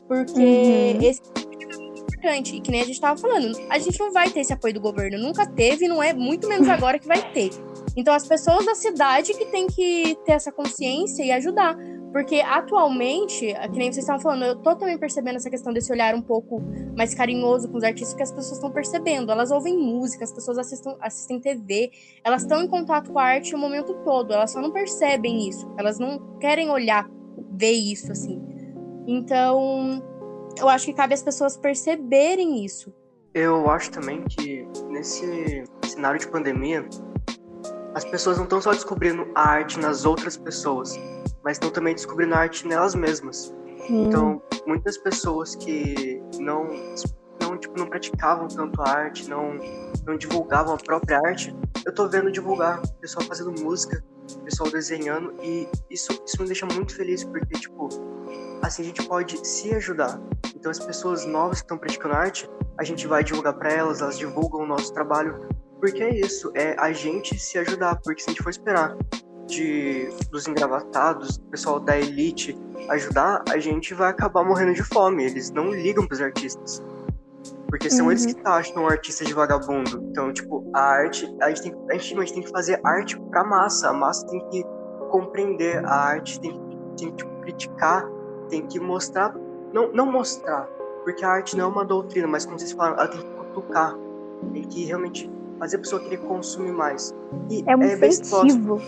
[0.06, 1.02] Porque uhum.
[1.02, 1.20] esse
[2.21, 2.57] importante.
[2.57, 4.81] E que nem a gente estava falando, a gente não vai ter esse apoio do
[4.81, 5.18] governo.
[5.18, 7.51] Nunca teve, não é muito menos agora que vai ter.
[7.97, 11.77] Então as pessoas da cidade que tem que ter essa consciência e ajudar.
[12.12, 16.12] Porque atualmente, que nem vocês estavam falando, eu tô também percebendo essa questão desse olhar
[16.12, 16.61] um pouco
[16.97, 19.31] mais carinhoso com os artistas, que as pessoas estão percebendo.
[19.31, 21.93] Elas ouvem música, as pessoas assistem, assistem TV,
[22.25, 25.73] elas estão em contato com a arte o momento todo, elas só não percebem isso.
[25.79, 27.09] Elas não querem olhar,
[27.53, 28.43] ver isso, assim.
[29.07, 30.03] Então,
[30.61, 32.92] eu acho que cabe às pessoas perceberem isso.
[33.32, 36.86] Eu acho também que nesse cenário de pandemia,
[37.94, 40.98] as pessoas não estão só descobrindo a arte nas outras pessoas,
[41.42, 43.54] mas estão também descobrindo a arte nelas mesmas.
[43.86, 44.06] Sim.
[44.06, 46.68] Então, muitas pessoas que não
[47.40, 49.58] não tipo não praticavam tanto a arte, não
[50.06, 51.54] não divulgavam a própria arte,
[51.86, 54.04] eu tô vendo divulgar, pessoal fazendo música,
[54.44, 57.88] pessoal desenhando e isso isso me deixa muito feliz porque tipo
[58.62, 60.20] assim a gente pode se ajudar.
[60.54, 62.48] Então as pessoas novas que estão praticando arte,
[62.78, 65.48] a gente vai divulgar para elas, elas divulgam o nosso trabalho,
[65.78, 68.96] porque é isso, é a gente se ajudar, porque se a gente for esperar
[69.46, 72.56] de dos engravatados, do pessoal da elite
[72.88, 75.24] ajudar, a gente vai acabar morrendo de fome.
[75.24, 76.82] Eles não ligam para os artistas.
[77.68, 78.12] Porque são uhum.
[78.12, 80.02] eles que taxam o artista de vagabundo.
[80.11, 83.20] Então, tipo, a arte, a gente tem, a gente, a gente tem que fazer arte
[83.30, 83.90] pra massa.
[83.90, 84.64] A massa tem que
[85.11, 86.52] compreender a arte, tem,
[86.96, 88.08] tem que tipo, criticar
[88.51, 89.34] tem que mostrar,
[89.72, 90.68] não, não mostrar,
[91.05, 93.96] porque a arte não é uma doutrina, mas como vocês falaram, ela tem que cutucar,
[94.53, 97.14] tem que realmente fazer a pessoa querer consumir mais.
[97.48, 98.80] E é um é incentivo.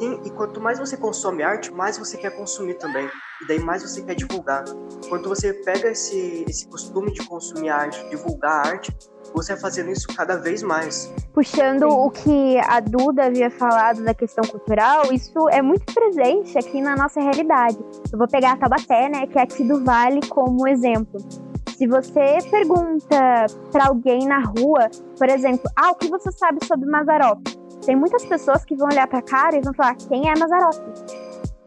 [0.00, 3.08] E quanto mais você consome arte, mais você quer consumir também.
[3.42, 4.64] E daí mais você quer divulgar.
[5.08, 8.96] Quando você pega esse, esse costume de consumir arte, divulgar arte,
[9.34, 11.12] você vai fazendo isso cada vez mais.
[11.32, 16.80] Puxando o que a Duda havia falado da questão cultural, isso é muito presente aqui
[16.80, 17.78] na nossa realidade.
[18.12, 21.20] Eu vou pegar a Tabaté, né, que é aqui do Vale, como exemplo.
[21.76, 26.88] Se você pergunta para alguém na rua, por exemplo, ah, o que você sabe sobre
[26.88, 27.40] Mazarop?
[27.84, 30.74] Tem muitas pessoas que vão olhar para cara e vão falar, quem é Mazarop?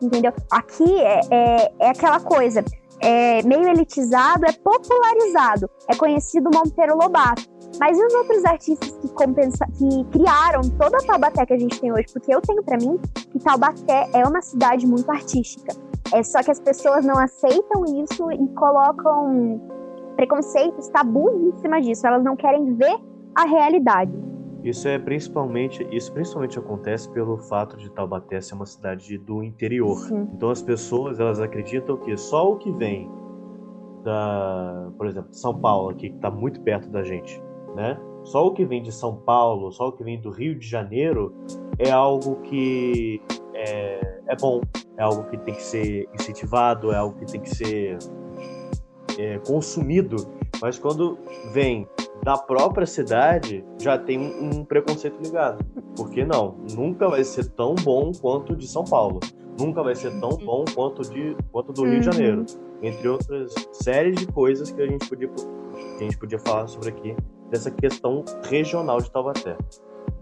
[0.01, 0.33] Entendeu?
[0.51, 2.63] Aqui é, é, é aquela coisa
[3.01, 7.49] é meio elitizado, é popularizado, é conhecido Monteiro Lobato.
[7.79, 11.79] Mas e os outros artistas que, compensa, que criaram toda a Taubaté que a gente
[11.79, 12.05] tem hoje?
[12.13, 12.99] Porque eu tenho para mim
[13.31, 15.73] que Taubaté é uma cidade muito artística.
[16.13, 19.59] É só que as pessoas não aceitam isso e colocam
[20.15, 22.05] preconceitos, tabus em cima disso.
[22.05, 22.99] Elas não querem ver
[23.33, 24.11] a realidade.
[24.63, 29.97] Isso é principalmente, isso principalmente acontece pelo fato de Taubaté ser uma cidade do interior.
[29.97, 30.29] Sim.
[30.33, 33.09] Então as pessoas elas acreditam que só o que vem
[34.03, 37.41] da, por exemplo, São Paulo aqui que está muito perto da gente,
[37.75, 37.99] né?
[38.23, 41.33] Só o que vem de São Paulo, só o que vem do Rio de Janeiro
[41.79, 43.19] é algo que
[43.53, 44.61] é, é bom,
[44.97, 47.97] é algo que tem que ser incentivado, é algo que tem que ser
[49.17, 50.17] é, consumido.
[50.61, 51.17] Mas quando
[51.51, 51.87] vem
[52.23, 55.65] da própria cidade já tem um, preconceito ligado.
[55.95, 59.19] Porque não, nunca vai ser tão bom quanto de São Paulo.
[59.59, 62.13] Nunca vai ser tão bom quanto, de, quanto do Rio de uhum.
[62.13, 62.45] Janeiro.
[62.81, 65.29] Entre outras séries de coisas que a gente podia,
[65.99, 67.15] a gente podia falar sobre aqui,
[67.49, 69.57] dessa questão regional de Taubaté.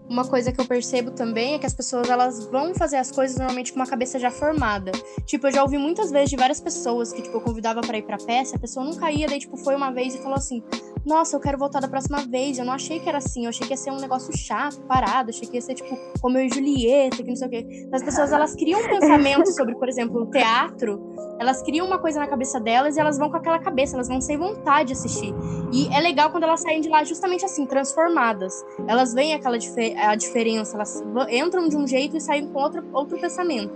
[0.08, 3.38] uma coisa que eu percebo também é que as pessoas elas vão fazer as coisas
[3.38, 4.90] normalmente com uma cabeça já formada.
[5.24, 8.02] Tipo, eu já ouvi muitas vezes de várias pessoas que tipo eu convidava para ir
[8.02, 10.62] para peça, a pessoa nunca ia, daí tipo foi uma vez e falou assim:
[11.04, 12.58] "Nossa, eu quero voltar da próxima vez.
[12.58, 15.30] Eu não achei que era assim, eu achei que ia ser um negócio chato, parado,
[15.30, 17.88] achei que ia ser tipo como eu e Julieta, que não sei o quê".
[17.92, 21.00] As pessoas elas criam um pensamento sobre, por exemplo, o teatro,
[21.40, 24.20] elas criam uma coisa na cabeça delas e elas vão com aquela cabeça, elas vão
[24.20, 25.34] sem vontade de assistir.
[25.72, 28.52] E é legal quando elas saem de lá justamente assim, transformadas.
[28.86, 32.84] Elas veem aquela diferença a diferença, elas entram de um jeito e saem com outro,
[32.92, 33.72] outro pensamento.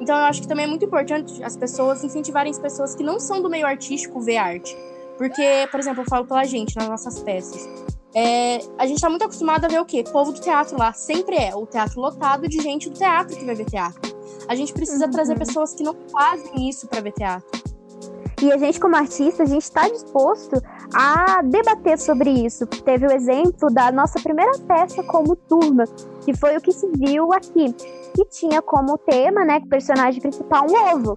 [0.00, 3.20] Então eu acho que também é muito importante as pessoas incentivarem as pessoas que não
[3.20, 4.76] são do meio artístico ver arte.
[5.22, 7.68] Porque, por exemplo, eu falo pela gente nas nossas peças.
[8.12, 10.02] É, a gente tá muito acostumado a ver o quê?
[10.02, 13.54] Povo do teatro lá sempre é o teatro lotado de gente do teatro que vai
[13.54, 14.00] ver teatro.
[14.48, 15.12] A gente precisa uhum.
[15.12, 17.48] trazer pessoas que não fazem isso para ver teatro.
[18.42, 20.60] E a gente, como artista, a gente está disposto
[20.92, 22.66] a debater sobre isso.
[22.66, 25.84] Teve o exemplo da nossa primeira peça como turma,
[26.24, 30.96] que foi o que se viu aqui, que tinha como tema, né, personagem principal um
[30.96, 31.16] ovo.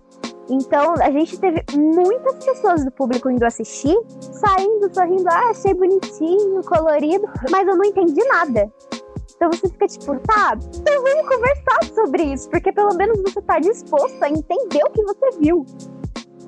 [0.50, 6.62] Então, a gente teve muitas pessoas do público indo assistir, saindo, sorrindo, ah, achei bonitinho,
[6.64, 8.72] colorido, mas eu não entendi nada.
[9.36, 13.60] Então você fica tipo, tá, então vamos conversar sobre isso, porque pelo menos você tá
[13.60, 15.66] disposto a entender o que você viu.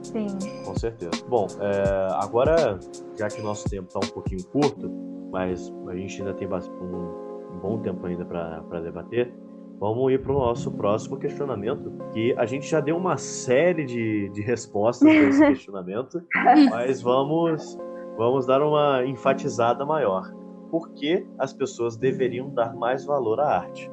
[0.04, 0.28] Sim.
[0.64, 1.12] Com certeza.
[1.28, 2.80] Bom, é, agora,
[3.18, 4.90] já que o nosso tempo está um pouquinho curto,
[5.32, 9.34] mas a gente ainda tem um, um bom tempo ainda para debater,
[9.80, 14.30] vamos ir para o nosso próximo questionamento, que a gente já deu uma série de,
[14.30, 16.22] de respostas para esse questionamento,
[16.70, 17.78] mas vamos,
[18.18, 20.34] vamos dar uma enfatizada maior.
[20.70, 23.90] Por que as pessoas deveriam dar mais valor à arte?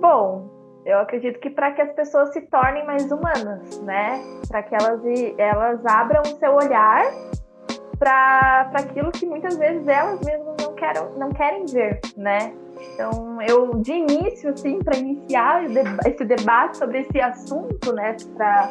[0.00, 0.48] Bom,
[0.84, 4.20] eu acredito que para que as pessoas se tornem mais humanas, né?
[4.46, 5.00] Para que elas,
[5.36, 7.04] elas abram o seu olhar
[7.98, 12.54] para aquilo que muitas vezes elas mesmas não, querem não querem ver, né?
[12.78, 15.64] Então, eu, de início, assim, para iniciar
[16.06, 18.70] esse debate sobre esse assunto, né, para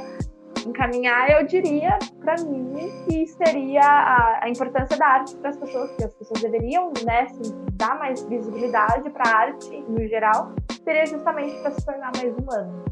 [0.66, 2.74] encaminhar, eu diria para mim
[3.08, 7.22] que seria a, a importância da arte para as pessoas, que as pessoas deveriam né,
[7.22, 10.54] assim, dar mais visibilidade para a arte no geral,
[10.84, 12.86] seria justamente para se tornar mais humano.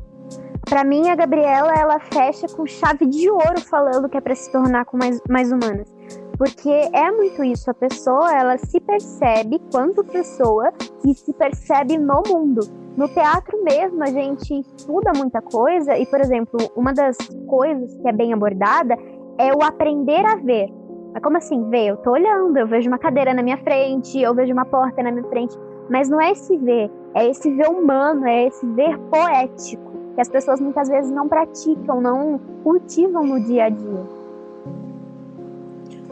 [0.70, 4.52] Para mim, a Gabriela ela fecha com chave de ouro falando que é para se
[4.52, 5.93] tornar com mais, mais humanas.
[6.44, 10.74] Porque é muito isso, a pessoa ela se percebe quanto pessoa
[11.08, 12.60] e se percebe no mundo.
[12.98, 17.16] No teatro mesmo, a gente estuda muita coisa e, por exemplo, uma das
[17.48, 18.98] coisas que é bem abordada
[19.38, 20.68] é o aprender a ver.
[21.14, 21.92] Mas como assim ver?
[21.92, 25.14] Eu tô olhando, eu vejo uma cadeira na minha frente, eu vejo uma porta na
[25.14, 25.58] minha frente,
[25.90, 30.28] mas não é esse ver, é esse ver humano, é esse ver poético, que as
[30.28, 34.23] pessoas muitas vezes não praticam, não cultivam no dia a dia.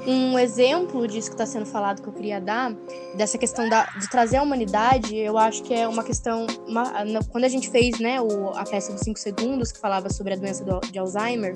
[0.05, 2.73] Um exemplo disso que está sendo falado que eu queria dar,
[3.15, 6.47] dessa questão da, de trazer a humanidade, eu acho que é uma questão.
[6.67, 6.91] Uma,
[7.29, 10.35] quando a gente fez né, o, a peça dos 5 segundos, que falava sobre a
[10.35, 11.53] doença do, de Alzheimer,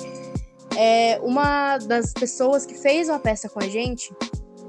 [0.77, 4.13] é, uma das pessoas que fez a peça com a gente,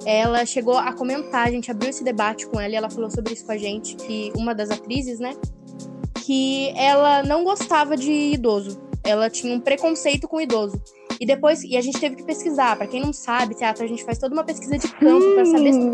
[0.07, 3.35] ela chegou a comentar, a gente abriu esse debate com ela e ela falou sobre
[3.35, 5.35] isso com a gente, que uma das atrizes, né,
[6.25, 8.81] que ela não gostava de idoso.
[9.05, 10.81] Ela tinha um preconceito com idoso.
[11.21, 12.77] E depois, e a gente teve que pesquisar.
[12.77, 15.73] Para quem não sabe, teatro, a gente faz toda uma pesquisa de campo para saber
[15.73, 15.91] se.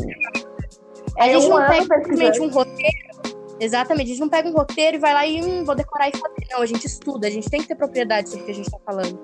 [1.19, 3.13] A gente não pega simplesmente um roteiro.
[3.61, 6.13] Exatamente, a gente não pega um roteiro e vai lá e hum, vou decorar e
[6.13, 6.47] fazer.
[6.51, 8.71] Não, a gente estuda, a gente tem que ter propriedade sobre o que a gente
[8.71, 9.21] tá falando.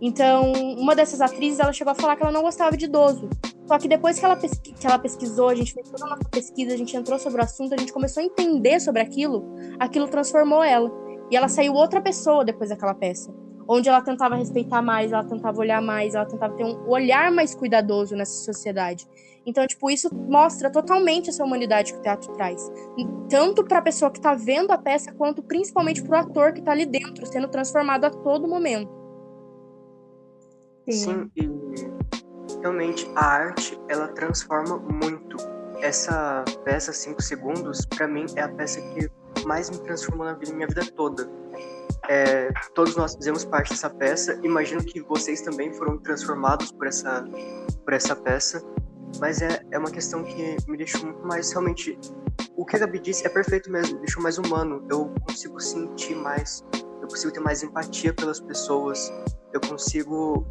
[0.00, 3.28] Então, uma dessas atrizes, ela chegou a falar que ela não gostava de idoso.
[3.66, 6.24] Só que depois que ela, pesqui que ela pesquisou, a gente fez toda a nossa
[6.30, 9.44] pesquisa, a gente entrou sobre o assunto, a gente começou a entender sobre aquilo,
[9.78, 10.90] aquilo transformou ela.
[11.30, 13.30] E ela saiu outra pessoa depois daquela peça
[13.68, 17.54] onde ela tentava respeitar mais, ela tentava olhar mais, ela tentava ter um olhar mais
[17.54, 19.06] cuidadoso nessa sociedade.
[19.44, 22.70] Então, tipo, isso mostra totalmente essa humanidade que o teatro traz.
[23.28, 26.60] Tanto para a pessoa que está vendo a peça, quanto principalmente para o ator que
[26.60, 28.90] está ali dentro, sendo transformado a todo momento.
[30.88, 30.92] Sim.
[30.92, 35.36] Sim, e realmente a arte, ela transforma muito.
[35.80, 39.08] Essa peça 5 segundos, para mim, é a peça que
[39.46, 41.30] mais me transformou na vida, minha vida toda
[42.08, 44.38] é, todos nós fizemos parte dessa peça.
[44.42, 47.24] Imagino que vocês também foram transformados por essa,
[47.84, 48.62] por essa peça.
[49.20, 51.98] Mas é, é uma questão que me deixou muito mais realmente.
[52.56, 54.86] O que a Gabi disse é perfeito mesmo, me deixou mais humano.
[54.90, 56.64] Eu consigo sentir mais,
[57.00, 59.10] eu consigo ter mais empatia pelas pessoas,
[59.52, 60.46] eu consigo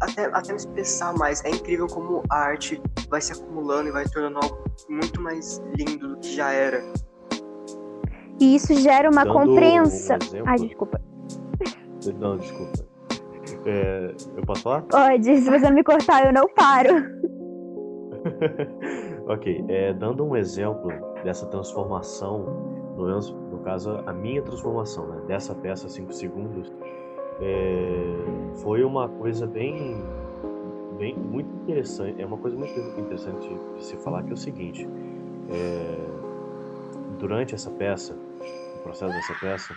[0.00, 1.44] até, até me expressar mais.
[1.44, 6.08] É incrível como a arte vai se acumulando e vai tornando algo muito mais lindo
[6.08, 6.82] do que já era.
[8.40, 10.18] E isso gera uma Dando compreensão.
[10.34, 11.00] Um Ai, desculpa.
[12.18, 12.86] Não, desculpa.
[13.66, 14.82] É, eu posso falar?
[14.82, 16.94] Pode, se você me cortar, eu não paro.
[19.28, 20.90] Ok, é, dando um exemplo
[21.22, 22.46] dessa transformação,
[22.96, 26.72] no, menos, no caso, a minha transformação, né, dessa peça 5 segundos,
[27.38, 28.16] é,
[28.62, 30.02] foi uma coisa bem,
[30.98, 34.88] bem, muito interessante, é uma coisa muito interessante de se falar, que é o seguinte,
[35.50, 35.98] é,
[37.18, 38.16] durante essa peça,
[38.78, 39.74] o processo dessa peça,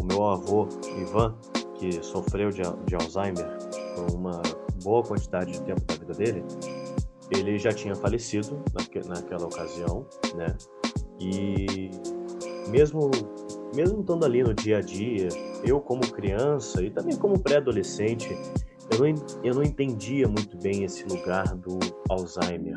[0.00, 0.68] o meu avô,
[1.00, 1.36] Ivan,
[1.74, 3.46] que sofreu de, de Alzheimer
[3.94, 4.42] por uma
[4.82, 6.44] boa quantidade de tempo da vida dele,
[7.30, 10.46] ele já tinha falecido naque, naquela ocasião, né?
[11.20, 11.90] E
[12.68, 13.10] mesmo
[13.74, 15.28] mesmo estando ali no dia a dia,
[15.64, 18.28] eu como criança e também como pré-adolescente,
[18.90, 21.78] eu não, eu não entendia muito bem esse lugar do
[22.10, 22.76] Alzheimer.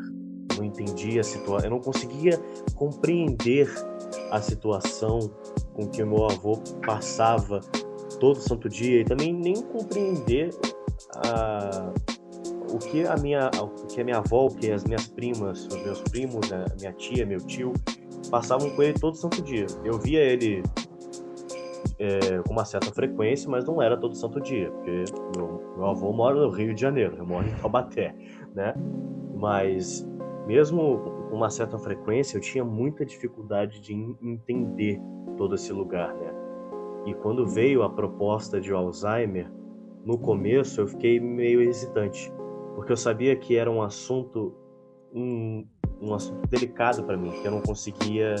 [0.56, 2.40] Não entendia a situação, eu não conseguia
[2.74, 3.68] compreender
[4.30, 5.30] a situação
[5.74, 7.60] com que meu avô passava
[8.18, 10.50] todo santo dia e também nem compreender
[11.16, 11.92] a,
[12.72, 15.82] o que a minha, o que a minha avó, o que as minhas primas, os
[15.82, 17.72] meus primos, a minha tia, meu tio,
[18.30, 19.66] passavam com ele todo santo dia.
[19.84, 20.62] Eu via ele
[21.98, 25.04] é, com uma certa frequência, mas não era todo santo dia, porque
[25.36, 28.14] meu, meu avô mora no Rio de Janeiro, eu moro em Taubaté,
[28.54, 28.74] né?
[29.34, 30.06] Mas
[30.46, 35.00] mesmo uma certa frequência, eu tinha muita dificuldade de entender
[35.36, 36.32] todo esse lugar, né?
[37.04, 39.50] E quando veio a proposta de Alzheimer,
[40.04, 42.32] no começo eu fiquei meio hesitante,
[42.74, 44.54] porque eu sabia que era um assunto
[45.12, 45.66] um,
[46.00, 48.34] um assunto delicado para mim, que eu não conseguia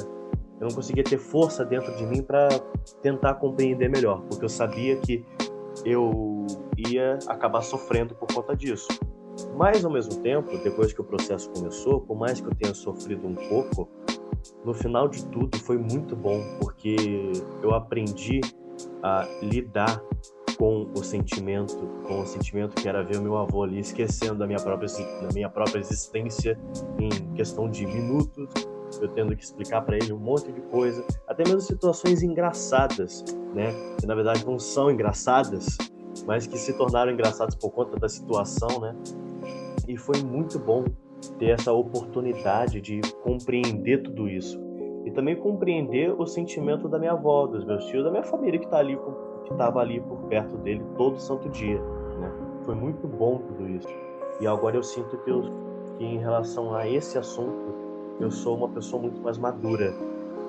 [0.58, 2.48] eu não conseguia ter força dentro de mim para
[3.02, 5.24] tentar compreender melhor, porque eu sabia que
[5.84, 8.88] eu ia acabar sofrendo por conta disso.
[9.56, 13.26] Mas ao mesmo tempo, depois que o processo começou, por mais que eu tenha sofrido
[13.26, 13.88] um pouco,
[14.64, 16.96] no final de tudo foi muito bom, porque
[17.62, 18.40] eu aprendi
[19.02, 20.02] a lidar
[20.58, 21.76] com o sentimento,
[22.06, 24.88] com o sentimento que era ver meu avô ali esquecendo da minha própria,
[25.20, 26.58] da minha própria existência
[26.98, 28.48] em questão de minutos,
[29.00, 33.22] eu tendo que explicar para ele um monte de coisa, até mesmo situações engraçadas,
[33.54, 33.72] né?
[34.00, 35.76] Que na verdade não são engraçadas,
[36.26, 38.96] mas que se tornaram engraçadas por conta da situação, né?
[39.88, 40.84] E foi muito bom
[41.38, 44.60] ter essa oportunidade de compreender tudo isso
[45.04, 48.64] e também compreender o sentimento da minha avó, dos meus tios, da minha família que
[48.64, 48.98] está ali
[49.44, 51.80] que estava ali por perto dele todo santo dia,
[52.18, 52.32] né?
[52.64, 53.88] Foi muito bom tudo isso.
[54.40, 55.42] E agora eu sinto que, eu,
[55.96, 57.72] que em relação a esse assunto,
[58.18, 59.94] eu sou uma pessoa muito mais madura.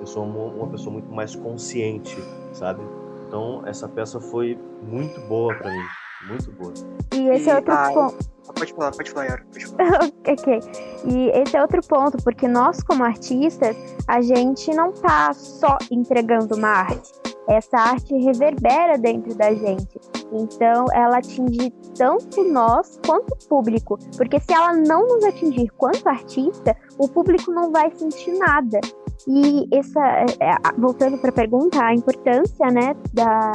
[0.00, 2.16] Eu sou uma, uma pessoa muito mais consciente,
[2.52, 2.82] sabe?
[3.26, 5.84] Então essa peça foi muito boa para mim,
[6.26, 6.72] muito boa.
[7.14, 8.30] E esse e, é outro ah, ponto.
[8.54, 9.46] Pode falar, pode falar, Yara.
[9.52, 10.04] Pode falar.
[10.26, 10.60] ok.
[11.04, 16.56] E esse é outro ponto, porque nós, como artistas, a gente não tá só entregando
[16.56, 17.12] uma arte
[17.48, 19.98] essa arte reverbera dentro da gente.
[20.32, 23.98] Então, ela atinge tanto nós quanto o público.
[24.16, 28.80] Porque se ela não nos atingir quanto artista, o público não vai sentir nada.
[29.26, 33.50] E essa, é, é, voltando para a pergunta, a importância né, da,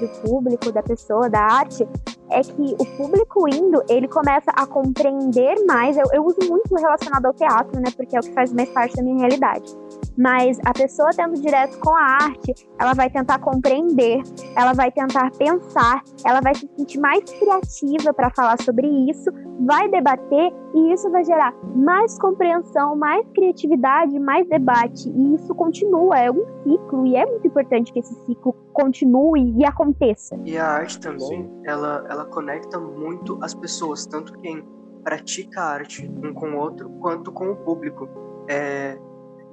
[0.00, 1.86] do público, da pessoa, da arte,
[2.30, 5.96] é que o público indo, ele começa a compreender mais.
[5.96, 7.90] Eu, eu uso muito relacionado ao teatro, né?
[7.96, 9.76] Porque é o que faz mais parte da minha realidade
[10.18, 14.20] mas a pessoa tendo direto com a arte, ela vai tentar compreender,
[14.56, 19.30] ela vai tentar pensar, ela vai se sentir mais criativa para falar sobre isso,
[19.64, 26.18] vai debater e isso vai gerar mais compreensão, mais criatividade, mais debate e isso continua,
[26.18, 30.36] é um ciclo e é muito importante que esse ciclo continue e aconteça.
[30.44, 34.66] E a arte também, ela ela conecta muito as pessoas, tanto quem
[35.04, 38.08] pratica arte um com o outro, quanto com o público.
[38.50, 38.98] É,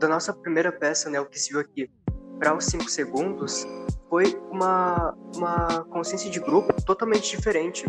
[0.06, 1.90] da nossa primeira peça, né, o que se viu aqui,
[2.38, 3.66] para os 5 segundos,
[4.08, 7.86] foi uma, uma consciência de grupo totalmente diferente.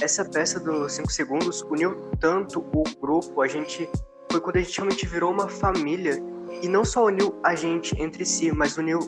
[0.00, 3.90] Essa peça dos 5 segundos uniu tanto o grupo, a gente
[4.30, 6.22] foi quando a gente realmente virou uma família
[6.62, 9.00] e não só uniu a gente entre si, mas uniu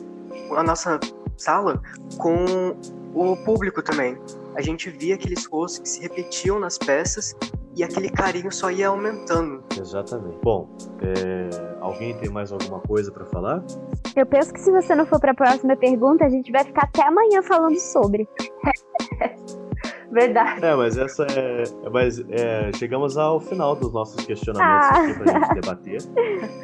[0.57, 0.99] a nossa
[1.37, 1.81] sala
[2.17, 2.75] com
[3.13, 4.17] o público também.
[4.55, 7.33] A gente via aqueles rostos que se repetiam nas peças
[7.75, 9.63] e aquele carinho só ia aumentando.
[9.79, 10.37] Exatamente.
[10.41, 10.69] Bom,
[11.01, 11.49] é...
[11.81, 13.63] alguém tem mais alguma coisa para falar?
[14.15, 16.83] Eu penso que se você não for para a próxima pergunta, a gente vai ficar
[16.83, 18.27] até amanhã falando sobre.
[20.11, 20.63] Verdade.
[20.63, 21.63] É, mas essa é.
[21.91, 25.01] Mas é, chegamos ao final dos nossos questionamentos ah.
[25.01, 26.01] aqui pra gente debater.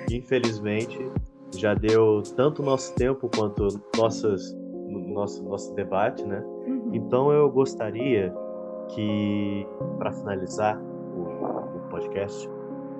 [0.09, 1.12] Infelizmente,
[1.57, 4.55] já deu tanto nosso tempo quanto nossas,
[4.89, 6.41] nosso, nosso debate, né?
[6.66, 6.91] Uhum.
[6.93, 8.34] Então eu gostaria
[8.89, 10.82] que, para finalizar,
[12.02, 12.49] podcast,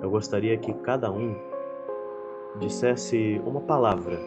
[0.00, 1.36] eu gostaria que cada um
[2.58, 4.18] dissesse uma palavra,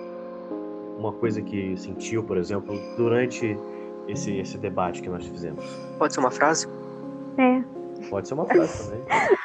[0.98, 3.58] uma coisa que sentiu, por exemplo, durante
[4.08, 5.64] esse, esse debate que nós fizemos.
[5.98, 6.68] Pode ser uma frase?
[7.38, 8.10] É.
[8.10, 9.06] Pode ser uma frase também.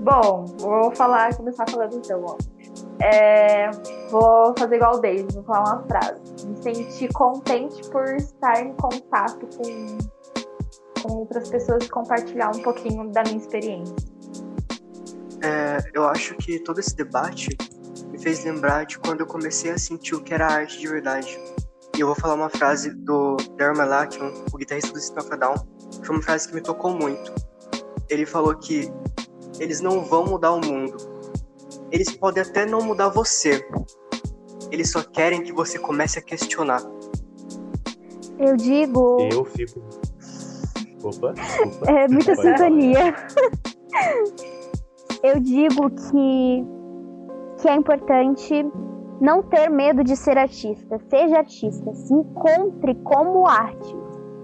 [0.00, 2.36] Bom, vou falar, começar falando então, ó.
[3.02, 3.70] É,
[4.10, 6.20] vou fazer igual o David, vou falar uma frase.
[6.46, 13.10] Me senti contente por estar em contato com, com outras pessoas e compartilhar um pouquinho
[13.10, 14.13] da minha experiência.
[15.44, 17.50] É, eu acho que todo esse debate
[18.10, 21.38] me fez lembrar de quando eu comecei a sentir o que era arte de verdade.
[21.94, 25.36] E eu vou falar uma frase do Darren Malakian, o guitarrista do System of a
[25.36, 25.54] Down,
[26.00, 27.30] que foi uma frase que me tocou muito.
[28.08, 28.90] Ele falou que
[29.60, 30.96] eles não vão mudar o mundo.
[31.92, 33.62] Eles podem até não mudar você.
[34.70, 36.82] Eles só querem que você comece a questionar.
[38.38, 39.18] Eu digo.
[39.30, 39.80] Eu fico.
[41.02, 41.90] Opa, desculpa.
[41.90, 43.14] É muita sintonia.
[45.24, 46.66] Eu digo que,
[47.56, 48.70] que é importante
[49.22, 51.00] não ter medo de ser artista.
[51.08, 53.96] Seja artista, se encontre como arte,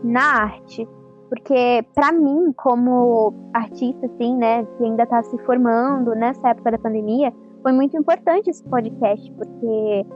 [0.02, 0.88] na arte.
[1.28, 6.78] Porque, pra mim, como artista, assim, né, que ainda tá se formando nessa época da
[6.78, 7.30] pandemia,
[7.62, 10.06] foi muito importante esse podcast, porque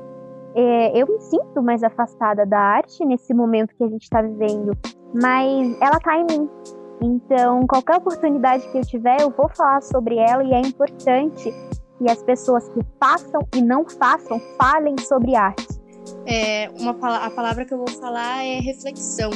[0.54, 4.72] é, eu me sinto mais afastada da arte nesse momento que a gente tá vivendo,
[5.12, 6.48] mas ela tá em mim.
[7.00, 11.52] Então, qualquer oportunidade que eu tiver, eu vou falar sobre ela e é importante
[11.98, 15.66] que as pessoas que façam e não façam falem sobre arte.
[16.26, 19.30] É, uma, a palavra que eu vou falar é reflexão,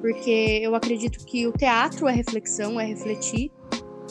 [0.00, 3.50] porque eu acredito que o teatro é reflexão, é refletir.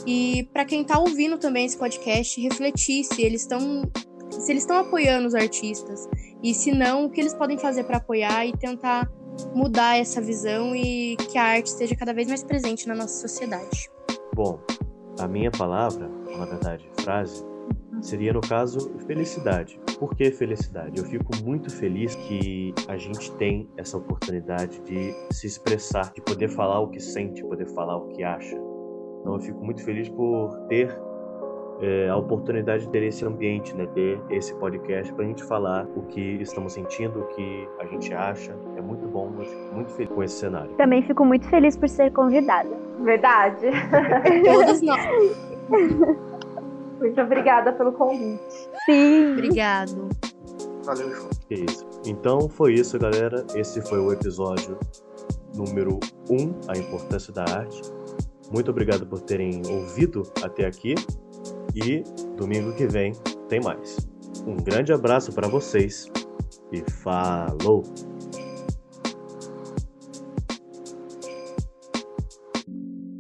[0.05, 3.83] E para quem tá ouvindo também esse podcast, refletir se eles estão
[4.29, 6.07] se eles estão apoiando os artistas
[6.41, 9.09] e se não, o que eles podem fazer para apoiar e tentar
[9.53, 13.89] mudar essa visão e que a arte esteja cada vez mais presente na nossa sociedade.
[14.33, 14.59] Bom,
[15.19, 17.45] a minha palavra, na verdade, frase,
[18.01, 19.79] seria no caso felicidade.
[19.99, 20.99] Por que felicidade?
[20.99, 26.49] Eu fico muito feliz que a gente tem essa oportunidade de se expressar, de poder
[26.49, 28.55] falar o que sente, poder falar o que acha.
[29.21, 30.97] Então eu fico muito feliz por ter
[31.81, 35.87] é, a oportunidade de ter esse ambiente, né, ter esse podcast para a gente falar
[35.95, 38.55] o que estamos sentindo, o que a gente acha.
[38.75, 40.71] É muito bom, eu fico muito feliz com esse cenário.
[40.75, 42.69] Também fico muito feliz por ser convidada.
[43.01, 43.67] Verdade.
[44.43, 44.99] Todos nós.
[46.99, 48.69] Muito obrigada pelo convite.
[48.85, 49.33] Sim.
[49.33, 50.09] Obrigado.
[50.83, 51.29] Valeu, João.
[51.47, 51.87] Que isso.
[52.05, 53.45] Então foi isso, galera.
[53.55, 54.77] Esse foi o episódio
[55.55, 55.99] número
[56.29, 57.81] 1, um, a importância da arte.
[58.51, 60.95] Muito obrigado por terem ouvido até aqui
[61.75, 62.03] e
[62.35, 63.13] domingo que vem
[63.47, 63.97] tem mais.
[64.45, 66.09] Um grande abraço para vocês
[66.71, 67.83] e falou!